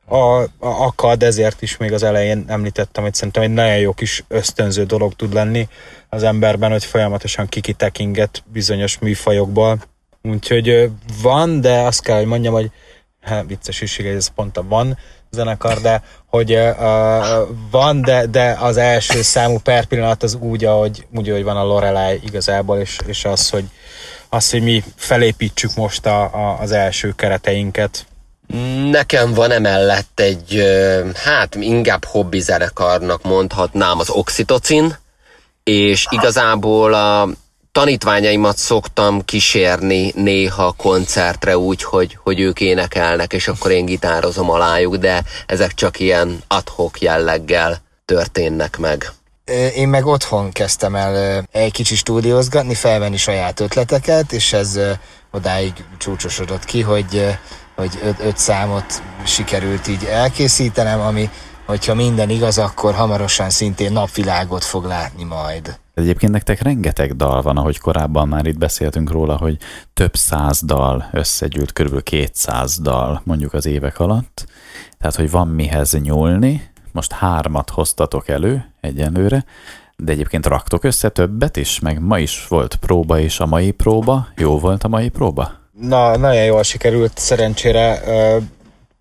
a, 0.05 0.41
a 0.41 0.49
akad, 0.59 1.23
ezért 1.23 1.63
is 1.63 1.77
még 1.77 1.93
az 1.93 2.03
elején 2.03 2.45
említettem, 2.47 3.03
hogy 3.03 3.15
szerintem 3.15 3.43
egy 3.43 3.53
nagyon 3.53 3.79
jó 3.79 3.93
kis 3.93 4.25
ösztönző 4.29 4.85
dolog 4.85 5.15
tud 5.15 5.33
lenni 5.33 5.69
az 6.09 6.23
emberben, 6.23 6.71
hogy 6.71 6.85
folyamatosan 6.85 7.47
kikitekinget 7.47 8.43
bizonyos 8.53 8.99
műfajokból. 8.99 9.79
Úgyhogy 10.23 10.91
van, 11.23 11.61
de 11.61 11.81
azt 11.81 12.03
kell, 12.03 12.17
hogy 12.17 12.27
mondjam, 12.27 12.53
hogy 12.55 12.71
hát 13.21 13.45
vicces 13.47 13.81
is, 13.81 13.99
ez 13.99 14.29
pont 14.29 14.57
a 14.57 14.65
van, 14.69 14.99
zenekar, 15.31 15.81
de 15.81 16.03
hogy 16.27 16.55
uh, 16.55 16.77
van, 17.71 18.03
de, 18.03 18.27
de 18.27 18.57
az 18.61 18.77
első 18.77 19.23
számú 19.23 19.59
per 19.59 19.85
pillanat 19.85 20.23
az 20.23 20.35
úgy, 20.35 20.65
ahogy, 20.65 21.07
úgy, 21.17 21.31
ahogy 21.31 21.45
van 21.45 21.57
a 21.57 21.65
Lorelei 21.65 22.21
igazából, 22.25 22.79
és, 22.79 22.99
és 23.07 23.25
az, 23.25 23.51
hogy, 23.51 23.65
az, 24.29 24.51
hogy 24.51 24.63
mi 24.63 24.85
felépítsük 24.97 25.75
most 25.75 26.07
a, 26.07 26.23
a, 26.23 26.59
az 26.61 26.73
első 26.73 27.13
kereteinket. 27.17 28.07
Nekem 28.91 29.35
van 29.35 29.51
emellett 29.51 30.21
egy, 30.21 30.63
hát 31.15 31.55
inkább 31.55 32.05
hobbi 32.05 32.41
zenekarnak 32.41 33.23
mondhatnám 33.23 33.99
az 33.99 34.11
oxitocin, 34.11 34.97
és 35.65 36.07
igazából 36.11 36.95
a 36.95 37.29
tanítványaimat 37.73 38.57
szoktam 38.57 39.25
kísérni 39.25 40.13
néha 40.15 40.73
koncertre 40.77 41.59
úgy, 41.59 41.83
hogy, 41.83 42.19
hogy 42.23 42.41
ők 42.41 42.61
énekelnek, 42.61 43.33
és 43.33 43.49
akkor 43.49 43.71
én 43.71 43.85
gitározom 43.85 44.51
alájuk, 44.51 44.97
de 44.97 45.25
ezek 45.47 45.75
csak 45.75 46.01
ilyen 46.01 46.43
adhok 46.49 47.01
jelleggel 47.01 47.83
történnek 48.05 48.79
meg. 48.79 49.13
Én 49.75 49.89
meg 49.89 50.07
otthon 50.07 50.51
kezdtem 50.51 50.95
el 50.95 51.45
egy 51.53 51.73
kicsi 51.73 51.95
stúdiózgatni, 51.95 52.75
felvenni 52.75 53.17
saját 53.17 53.61
ötleteket, 53.61 54.33
és 54.33 54.53
ez 54.53 54.81
odáig 55.31 55.73
csúcsosodott 55.99 56.65
ki, 56.65 56.81
hogy, 56.81 57.39
hogy 57.77 57.99
öt, 58.03 58.21
öt 58.21 58.39
számot 58.39 59.03
sikerült 59.25 59.89
így 59.89 60.05
elkészítenem, 60.05 61.01
ami, 61.01 61.31
hogyha 61.69 61.95
minden 61.95 62.31
igaz, 62.31 62.59
akkor 62.59 62.95
hamarosan 62.95 63.51
szintén 63.51 63.93
napvilágot 63.93 64.65
fog 64.65 64.85
látni 64.85 65.25
majd. 65.25 65.79
Egyébként 65.95 66.33
nektek 66.33 66.63
rengeteg 66.63 67.17
dal 67.17 67.43
van, 67.43 67.57
ahogy 67.57 67.79
korábban 67.79 68.29
már 68.29 68.47
itt 68.47 68.59
beszéltünk 68.59 69.11
róla, 69.11 69.37
hogy 69.37 69.57
több 69.95 70.17
száz 70.17 70.63
dal 70.65 71.09
összegyűlt, 71.13 71.73
körülbelül 71.73 72.05
200 72.05 72.79
dal 72.79 73.21
mondjuk 73.25 73.53
az 73.53 73.67
évek 73.67 73.99
alatt. 73.99 74.47
Tehát, 74.99 75.17
hogy 75.17 75.31
van 75.31 75.49
mihez 75.49 75.93
nyúlni. 75.93 76.71
Most 76.93 77.13
hármat 77.13 77.71
hoztatok 77.71 78.29
elő 78.29 78.73
egyenlőre, 78.81 79.45
de 79.97 80.13
egyébként 80.13 80.47
raktok 80.47 80.85
össze 80.85 81.09
többet 81.09 81.57
is, 81.57 81.79
meg 81.79 82.01
ma 82.01 82.19
is 82.19 82.47
volt 82.49 82.77
próba 82.77 83.19
is 83.19 83.41
a 83.41 83.47
mai 83.47 83.71
próba. 83.71 84.29
Jó 84.37 84.59
volt 84.59 84.85
a 84.85 84.89
mai 84.89 85.09
próba? 85.09 85.53
Na, 85.81 86.17
nagyon 86.17 86.45
jól 86.45 86.63
sikerült, 86.63 87.19
szerencsére 87.19 88.03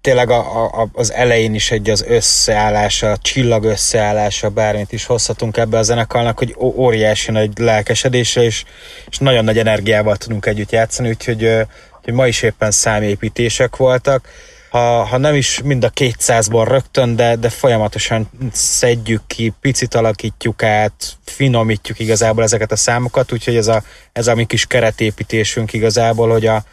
tényleg 0.07 0.29
a, 0.29 0.63
a, 0.63 0.87
az 0.93 1.13
elején 1.13 1.53
is 1.53 1.71
egy 1.71 1.89
az 1.89 2.05
összeállása, 2.07 3.11
a 3.11 3.17
csillag 3.17 3.63
összeállása, 3.63 4.49
bármit 4.49 4.91
is 4.91 5.05
hozhatunk 5.05 5.57
ebbe 5.57 5.77
a 5.77 5.83
zenekarnak, 5.83 6.37
hogy 6.37 6.55
óriási 6.57 7.31
nagy 7.31 7.57
lelkesedésre, 7.57 8.41
és, 8.43 8.63
és 9.09 9.17
nagyon 9.17 9.43
nagy 9.43 9.57
energiával 9.57 10.15
tudunk 10.15 10.45
együtt 10.45 10.71
játszani, 10.71 11.09
úgyhogy, 11.09 11.55
hogy 12.03 12.13
ma 12.13 12.27
is 12.27 12.41
éppen 12.41 12.71
számépítések 12.71 13.75
voltak. 13.75 14.29
Ha, 14.69 15.03
ha 15.03 15.17
nem 15.17 15.35
is 15.35 15.61
mind 15.63 15.83
a 15.83 15.89
200-ból 15.89 16.65
rögtön, 16.67 17.15
de, 17.15 17.35
de 17.35 17.49
folyamatosan 17.49 18.29
szedjük 18.51 19.21
ki, 19.27 19.53
picit 19.61 19.95
alakítjuk 19.95 20.63
át, 20.63 21.17
finomítjuk 21.25 21.99
igazából 21.99 22.43
ezeket 22.43 22.71
a 22.71 22.75
számokat, 22.75 23.31
úgyhogy 23.31 23.55
ez 23.55 23.67
a, 23.67 23.83
ez 24.11 24.27
a 24.27 24.35
mi 24.35 24.45
kis 24.45 24.65
keretépítésünk 24.65 25.73
igazából, 25.73 26.29
hogy 26.29 26.45
a, 26.45 26.63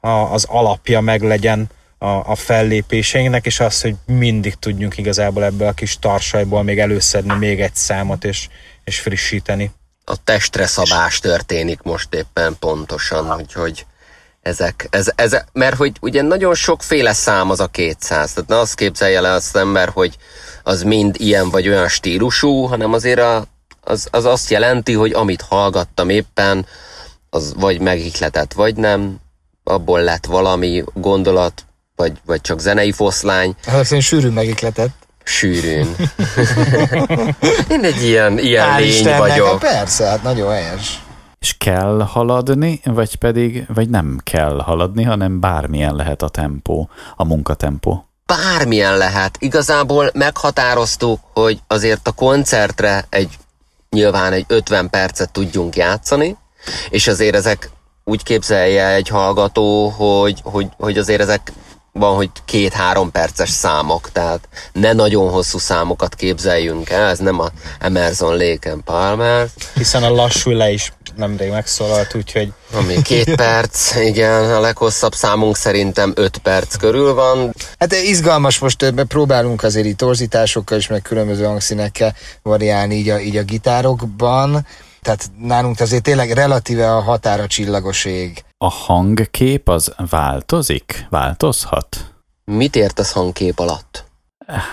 a, 0.00 0.08
az 0.08 0.46
alapja 0.48 1.00
meg 1.00 1.22
legyen 1.22 1.68
a, 1.98 2.30
a 2.30 2.34
fellépéseinknek, 2.34 3.46
és 3.46 3.60
az, 3.60 3.80
hogy 3.80 3.94
mindig 4.06 4.54
tudjunk 4.54 4.98
igazából 4.98 5.44
ebből 5.44 5.68
a 5.68 5.72
kis 5.72 5.98
tarsajból 5.98 6.62
még 6.62 6.78
előszedni 6.78 7.34
még 7.34 7.60
egy 7.60 7.74
számot, 7.74 8.24
és, 8.24 8.48
és 8.84 9.00
frissíteni. 9.00 9.70
A 10.04 10.24
testre 10.24 10.66
szabás 10.66 11.18
történik 11.18 11.82
most 11.82 12.14
éppen 12.14 12.56
pontosan, 12.58 13.40
úgyhogy 13.40 13.86
ezek, 14.42 14.86
ez, 14.90 15.10
ez, 15.14 15.36
mert 15.52 15.76
hogy 15.76 15.92
ugye 16.00 16.22
nagyon 16.22 16.54
sokféle 16.54 17.12
szám 17.12 17.50
az 17.50 17.60
a 17.60 17.66
200, 17.66 18.32
tehát 18.32 18.48
ne 18.48 18.58
azt 18.58 18.74
képzelje 18.74 19.20
le 19.20 19.30
az 19.30 19.56
ember, 19.56 19.88
hogy 19.88 20.16
az 20.62 20.82
mind 20.82 21.16
ilyen 21.18 21.50
vagy 21.50 21.68
olyan 21.68 21.88
stílusú, 21.88 22.62
hanem 22.64 22.92
azért 22.92 23.20
a, 23.20 23.44
az, 23.80 24.08
az 24.10 24.24
azt 24.24 24.50
jelenti, 24.50 24.92
hogy 24.92 25.12
amit 25.12 25.42
hallgattam 25.42 26.08
éppen, 26.08 26.66
az 27.30 27.54
vagy 27.56 27.80
megihletett, 27.80 28.52
vagy 28.52 28.76
nem, 28.76 29.20
abból 29.64 30.00
lett 30.00 30.26
valami 30.26 30.84
gondolat, 30.94 31.64
vagy, 31.98 32.12
vagy 32.26 32.40
csak 32.40 32.58
zenei 32.58 32.92
foszlány. 32.92 33.54
Hát 33.66 33.90
én 33.90 34.00
sűrűn 34.00 34.32
megikletett. 34.32 35.06
Sűrűn. 35.24 35.96
én 37.74 37.84
egy 37.84 38.02
ilyen, 38.02 38.38
ilyen 38.38 38.68
Hál 38.68 38.80
lény 38.80 38.88
Istennek, 38.88 39.18
vagyok. 39.18 39.58
Persze, 39.58 40.06
hát 40.06 40.22
nagyon 40.22 40.52
helyes. 40.52 41.02
És 41.38 41.54
kell 41.58 42.06
haladni, 42.08 42.80
vagy 42.84 43.16
pedig, 43.16 43.64
vagy 43.74 43.88
nem 43.88 44.18
kell 44.22 44.60
haladni, 44.64 45.02
hanem 45.02 45.40
bármilyen 45.40 45.94
lehet 45.94 46.22
a 46.22 46.28
tempó, 46.28 46.90
a 47.16 47.24
munkatempó? 47.24 48.08
bármilyen 48.36 48.96
lehet. 48.96 49.36
Igazából 49.38 50.10
meghatároztuk, 50.14 51.20
hogy 51.32 51.58
azért 51.66 52.08
a 52.08 52.12
koncertre 52.12 53.06
egy 53.08 53.38
nyilván 53.90 54.32
egy 54.32 54.44
50 54.48 54.90
percet 54.90 55.32
tudjunk 55.32 55.76
játszani, 55.76 56.36
és 56.90 57.08
azért 57.08 57.34
ezek 57.34 57.70
úgy 58.04 58.22
képzelje 58.22 58.88
egy 58.88 59.08
hallgató, 59.08 59.88
hogy, 59.88 60.40
hogy, 60.42 60.66
hogy 60.76 60.98
azért 60.98 61.20
ezek 61.20 61.52
van, 61.98 62.14
hogy 62.14 62.30
két-három 62.44 63.10
perces 63.10 63.50
számok, 63.50 64.12
tehát 64.12 64.48
ne 64.72 64.92
nagyon 64.92 65.30
hosszú 65.30 65.58
számokat 65.58 66.14
képzeljünk 66.14 66.90
el, 66.90 67.08
ez 67.08 67.18
nem 67.18 67.40
a 67.40 67.48
Emerson 67.80 68.36
Lake 68.36 68.70
and 68.70 68.82
Palmer. 68.82 69.48
Hiszen 69.74 70.02
a 70.02 70.10
lassú 70.10 70.50
le 70.50 70.70
is 70.70 70.92
nemrég 71.16 71.50
megszólalt, 71.50 72.14
úgyhogy... 72.14 72.52
Ami 72.72 73.02
két 73.02 73.34
perc, 73.44 73.96
igen, 73.96 74.50
a 74.52 74.60
leghosszabb 74.60 75.14
számunk 75.14 75.56
szerintem 75.56 76.12
öt 76.14 76.38
perc 76.38 76.76
körül 76.76 77.14
van. 77.14 77.54
Hát 77.78 77.92
izgalmas, 77.92 78.58
most 78.58 78.94
próbálunk 79.08 79.62
azért 79.62 79.86
itt 79.86 79.96
torzításokkal 79.96 80.78
is, 80.78 80.86
meg 80.86 81.02
különböző 81.02 81.44
hangszínekkel 81.44 82.14
variálni 82.42 82.94
így 82.94 83.08
a, 83.08 83.20
így 83.20 83.36
a 83.36 83.42
gitárokban, 83.42 84.66
tehát 85.08 85.30
nálunk 85.38 85.80
azért 85.80 86.02
tényleg 86.02 86.30
relatíve 86.30 86.94
a 86.94 87.00
határa 87.00 87.46
csillagos 87.46 88.04
ég. 88.04 88.44
A 88.58 88.68
hangkép 88.68 89.68
az 89.68 89.94
változik? 90.10 91.06
Változhat? 91.10 92.14
Mit 92.44 92.76
értesz 92.76 93.12
hangkép 93.12 93.58
alatt? 93.58 94.04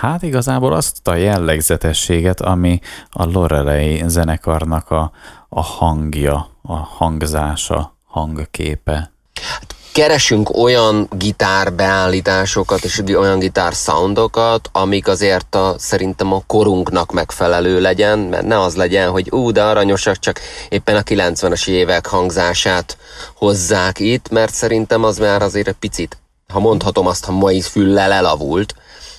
Hát 0.00 0.22
igazából 0.22 0.72
azt 0.72 1.08
a 1.08 1.14
jellegzetességet, 1.14 2.40
ami 2.40 2.80
a 3.10 3.24
Lorelei 3.24 4.02
zenekarnak 4.06 4.90
a, 4.90 5.12
a 5.48 5.62
hangja, 5.62 6.48
a 6.62 6.74
hangzása, 6.74 7.96
hangképe. 8.04 9.12
Hát 9.42 9.75
keresünk 9.96 10.56
olyan 10.56 11.08
gitárbeállításokat 11.10 12.84
és 12.84 13.02
olyan 13.16 13.38
gitár 13.38 13.72
soundokat, 13.72 14.68
amik 14.72 15.08
azért 15.08 15.54
a, 15.54 15.74
szerintem 15.78 16.32
a 16.32 16.42
korunknak 16.46 17.12
megfelelő 17.12 17.80
legyen, 17.80 18.18
mert 18.18 18.46
ne 18.46 18.60
az 18.60 18.76
legyen, 18.76 19.10
hogy 19.10 19.30
ú, 19.30 19.50
de 19.50 19.62
aranyosak, 19.62 20.18
csak 20.18 20.40
éppen 20.68 20.96
a 20.96 21.00
90-es 21.02 21.68
évek 21.68 22.06
hangzását 22.06 22.96
hozzák 23.36 23.98
itt, 23.98 24.28
mert 24.28 24.54
szerintem 24.54 25.04
az 25.04 25.18
már 25.18 25.42
azért 25.42 25.68
egy 25.68 25.74
picit, 25.74 26.18
ha 26.52 26.58
mondhatom 26.58 27.06
azt, 27.06 27.24
ha 27.24 27.32
mai 27.32 27.60
füllel 27.60 28.12
elavult, 28.12 28.74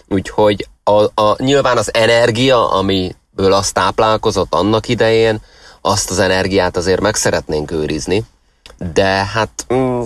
úgyhogy 0.07 0.67
a, 0.83 1.21
a, 1.21 1.35
nyilván 1.37 1.77
az 1.77 1.93
energia, 1.93 2.71
amiből 2.71 3.53
azt 3.53 3.73
táplálkozott 3.73 4.53
annak 4.53 4.87
idején, 4.87 5.41
azt 5.81 6.09
az 6.09 6.19
energiát 6.19 6.77
azért 6.77 7.01
meg 7.01 7.15
szeretnénk 7.15 7.71
őrizni, 7.71 8.23
de 8.93 9.05
hát 9.05 9.65
mm, 9.73 10.01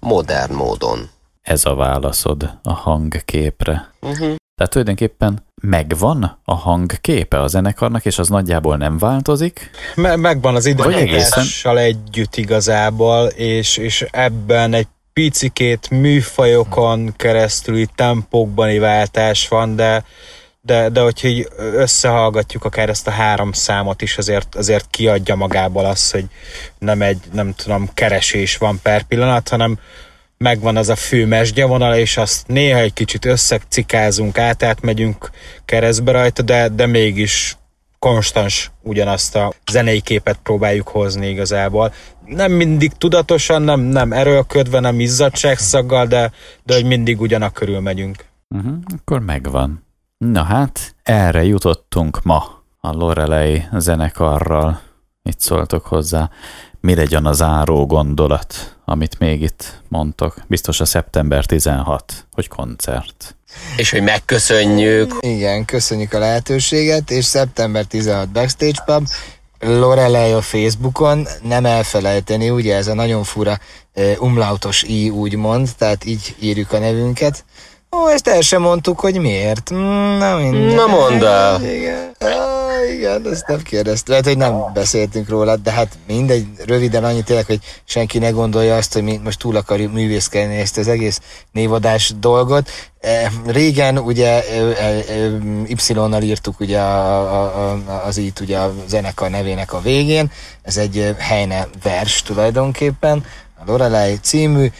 modern 0.00 0.54
módon. 0.54 1.08
Ez 1.42 1.64
a 1.64 1.74
válaszod 1.74 2.58
a 2.62 2.72
hangképre. 2.72 3.90
Uh-huh. 4.00 4.34
Tehát 4.54 4.72
tulajdonképpen 4.72 5.46
megvan 5.62 6.38
a 6.44 6.54
hangképe 6.54 7.40
a 7.40 7.46
zenekarnak, 7.46 8.04
és 8.04 8.18
az 8.18 8.28
nagyjából 8.28 8.76
nem 8.76 8.98
változik? 8.98 9.70
Me- 9.94 10.16
megvan 10.16 10.54
az 10.54 10.66
időjárással 10.66 11.78
együtt 11.78 12.36
igazából, 12.36 13.26
és, 13.26 13.76
és 13.76 14.06
ebben 14.10 14.72
egy 14.74 14.86
picikét 15.12 15.90
műfajokon 15.90 17.12
keresztüli 17.16 17.88
tempókbani 17.94 18.78
váltás 18.78 19.48
van, 19.48 19.76
de 19.76 20.04
de, 20.68 20.88
de 20.88 21.00
hogyha 21.00 21.28
így 21.28 21.48
összehallgatjuk 21.56 22.64
akár 22.64 22.88
ezt 22.88 23.06
a 23.06 23.10
három 23.10 23.52
számot 23.52 24.02
is, 24.02 24.18
azért, 24.18 24.54
azért 24.54 24.86
kiadja 24.90 25.34
magából 25.34 25.84
azt, 25.84 26.12
hogy 26.12 26.24
nem 26.78 27.02
egy, 27.02 27.18
nem 27.32 27.54
tudom, 27.54 27.90
keresés 27.94 28.56
van 28.56 28.78
per 28.82 29.02
pillanat, 29.02 29.48
hanem 29.48 29.78
megvan 30.38 30.76
az 30.76 30.88
a 30.88 30.96
fő 30.96 31.26
mesgyavonal, 31.26 31.94
és 31.94 32.16
azt 32.16 32.46
néha 32.46 32.78
egy 32.78 32.92
kicsit 32.92 33.24
összecikázunk 33.24 34.38
át, 34.38 34.62
átmegyünk 34.62 35.30
keresztbe 35.64 36.12
rajta, 36.12 36.42
de, 36.42 36.68
de 36.68 36.86
mégis 36.86 37.56
konstans 37.98 38.70
ugyanazt 38.82 39.36
a 39.36 39.52
zenei 39.70 40.00
képet 40.00 40.38
próbáljuk 40.42 40.88
hozni 40.88 41.28
igazából. 41.28 41.92
Nem 42.24 42.52
mindig 42.52 42.92
tudatosan, 42.92 43.62
nem, 43.62 43.80
nem 43.80 44.12
erőlködve, 44.12 44.80
nem 44.80 45.00
izzadságszaggal, 45.00 46.06
de, 46.06 46.32
de 46.64 46.74
hogy 46.74 46.84
mindig 46.84 47.20
ugyanak 47.20 47.52
körül 47.52 47.80
megyünk. 47.80 48.24
Uh-huh, 48.48 48.74
akkor 48.98 49.20
megvan. 49.20 49.86
Na 50.18 50.42
hát, 50.42 50.94
erre 51.02 51.44
jutottunk 51.44 52.22
ma 52.22 52.62
a 52.80 52.92
Lorelei 52.92 53.64
zenekarral. 53.72 54.80
Mit 55.22 55.40
szóltok 55.40 55.86
hozzá? 55.86 56.30
Mi 56.80 56.94
legyen 56.94 57.26
a 57.26 57.32
záró 57.32 57.86
gondolat, 57.86 58.76
amit 58.84 59.18
még 59.18 59.42
itt 59.42 59.82
mondtok? 59.88 60.36
Biztos 60.46 60.80
a 60.80 60.84
szeptember 60.84 61.44
16, 61.44 62.26
hogy 62.32 62.48
koncert. 62.48 63.36
És 63.76 63.90
hogy 63.90 64.02
megköszönjük. 64.02 65.16
Igen, 65.20 65.64
köszönjük 65.64 66.12
a 66.12 66.18
lehetőséget, 66.18 67.10
és 67.10 67.24
szeptember 67.24 67.84
16 67.84 68.28
Backstage 68.28 68.82
Pub, 68.84 69.08
Lorelei 69.60 70.32
a 70.32 70.42
Facebookon, 70.42 71.26
nem 71.42 71.66
elfelejteni, 71.66 72.50
ugye 72.50 72.76
ez 72.76 72.86
a 72.86 72.94
nagyon 72.94 73.24
fura 73.24 73.58
umlautos 74.18 74.82
i 74.82 75.10
úgymond, 75.10 75.68
tehát 75.76 76.04
így 76.04 76.36
írjuk 76.40 76.72
a 76.72 76.78
nevünket. 76.78 77.44
Ó, 77.90 78.08
ezt 78.08 78.28
el 78.28 78.40
sem 78.40 78.62
mondtuk, 78.62 79.00
hogy 79.00 79.18
miért. 79.18 79.70
Mm, 79.74 80.18
na 80.18 80.36
minden. 80.36 80.74
Na 80.74 80.86
mondd 80.86 81.24
el. 81.24 81.64
Igen. 81.64 82.10
Ah, 82.18 82.94
igen, 82.94 83.32
ezt 83.32 83.46
nem 83.46 83.62
kérdeztem. 83.62 84.10
Lehet, 84.10 84.26
hogy 84.26 84.36
nem 84.36 84.72
beszéltünk 84.74 85.28
róla, 85.28 85.56
de 85.56 85.70
hát 85.70 85.98
mindegy, 86.06 86.46
röviden 86.66 87.04
annyit 87.04 87.24
tényleg, 87.24 87.46
hogy 87.46 87.60
senki 87.84 88.18
ne 88.18 88.30
gondolja 88.30 88.76
azt, 88.76 88.92
hogy 88.92 89.02
mi 89.02 89.20
most 89.24 89.38
túl 89.38 89.56
akarjuk 89.56 89.92
művészkedni 89.92 90.56
ezt 90.56 90.78
az 90.78 90.88
egész 90.88 91.20
névadás 91.52 92.12
dolgot. 92.20 92.70
Régen 93.46 93.98
ugye 93.98 94.44
Y-nal 95.66 96.22
írtuk 96.22 96.60
ugye 96.60 96.80
az 98.06 98.16
itt 98.16 98.40
ugye 98.40 98.58
a 98.58 98.74
zenekar 98.86 99.30
nevének 99.30 99.72
a 99.72 99.80
végén. 99.80 100.30
Ez 100.62 100.76
egy 100.76 101.14
Heine 101.18 101.68
vers 101.82 102.22
tulajdonképpen, 102.22 103.24
a 103.60 103.62
Lorelei 103.66 104.18
című, 104.22 104.70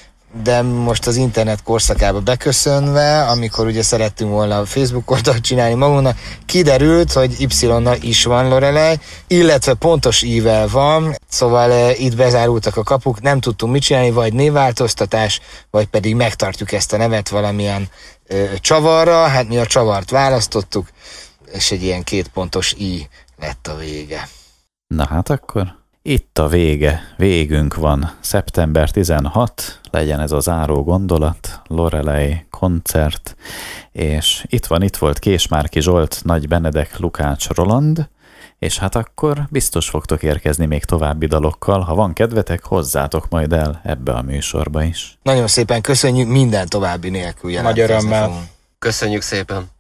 de 0.43 0.63
most 0.63 1.07
az 1.07 1.17
internet 1.17 1.63
korszakába 1.63 2.21
beköszönve, 2.21 3.23
amikor 3.23 3.67
ugye 3.67 3.83
szerettünk 3.83 4.31
volna 4.31 4.59
a 4.59 4.65
Facebook 4.65 5.11
oldalt 5.11 5.41
csinálni 5.41 5.75
magunknak, 5.75 6.19
kiderült, 6.47 7.13
hogy 7.13 7.35
Y-nal 7.39 7.97
is 8.01 8.25
van 8.25 8.49
Lorelei, 8.49 8.99
illetve 9.27 9.75
pontos 9.75 10.23
ível 10.23 10.69
van, 10.69 11.17
szóval 11.29 11.73
e, 11.73 11.93
itt 11.93 12.17
bezárultak 12.17 12.77
a 12.77 12.83
kapuk, 12.83 13.21
nem 13.21 13.41
tudtunk 13.41 13.73
mit 13.73 13.83
csinálni, 13.83 14.11
vagy 14.11 14.33
névváltoztatás, 14.33 15.41
vagy 15.71 15.87
pedig 15.87 16.15
megtartjuk 16.15 16.73
ezt 16.73 16.93
a 16.93 16.97
nevet 16.97 17.29
valamilyen 17.29 17.89
e, 18.27 18.59
csavarra, 18.61 19.27
hát 19.27 19.49
mi 19.49 19.59
a 19.59 19.67
csavart 19.67 20.11
választottuk, 20.11 20.89
és 21.53 21.71
egy 21.71 21.83
ilyen 21.83 22.03
kétpontos 22.03 22.73
i 22.73 23.09
lett 23.41 23.67
a 23.67 23.77
vége. 23.77 24.29
Na 24.87 25.07
hát 25.07 25.31
akkor 25.31 25.77
itt 26.03 26.39
a 26.39 26.49
vége, 26.49 27.01
végünk 27.17 27.75
van. 27.75 28.11
Szeptember 28.21 28.91
16, 28.91 29.81
legyen 29.91 30.21
ez 30.21 30.33
a 30.33 30.41
záró 30.41 30.83
gondolat, 30.83 31.61
Lorelei 31.67 32.47
koncert, 32.51 33.37
és 33.93 34.45
itt 34.49 34.67
van, 34.67 34.83
itt 34.83 34.97
volt 34.97 35.19
Késmárki 35.19 35.81
Zsolt, 35.81 36.21
Nagy 36.25 36.49
Benedek, 36.49 36.99
Lukács 36.99 37.49
Roland, 37.49 38.09
és 38.59 38.79
hát 38.79 38.95
akkor 38.95 39.47
biztos 39.51 39.89
fogtok 39.89 40.23
érkezni 40.23 40.67
még 40.67 40.85
további 40.85 41.27
dalokkal, 41.27 41.81
ha 41.81 41.95
van 41.95 42.13
kedvetek, 42.13 42.65
hozzátok 42.65 43.29
majd 43.29 43.53
el 43.53 43.81
ebbe 43.85 44.13
a 44.13 44.23
műsorba 44.23 44.83
is. 44.83 45.19
Nagyon 45.23 45.47
szépen 45.47 45.81
köszönjük, 45.81 46.29
minden 46.29 46.69
további 46.69 47.09
nélkül 47.09 47.61
Nagy 47.61 47.81
örömmel. 47.81 48.49
Köszönjük 48.79 49.23
szépen. 49.23 49.71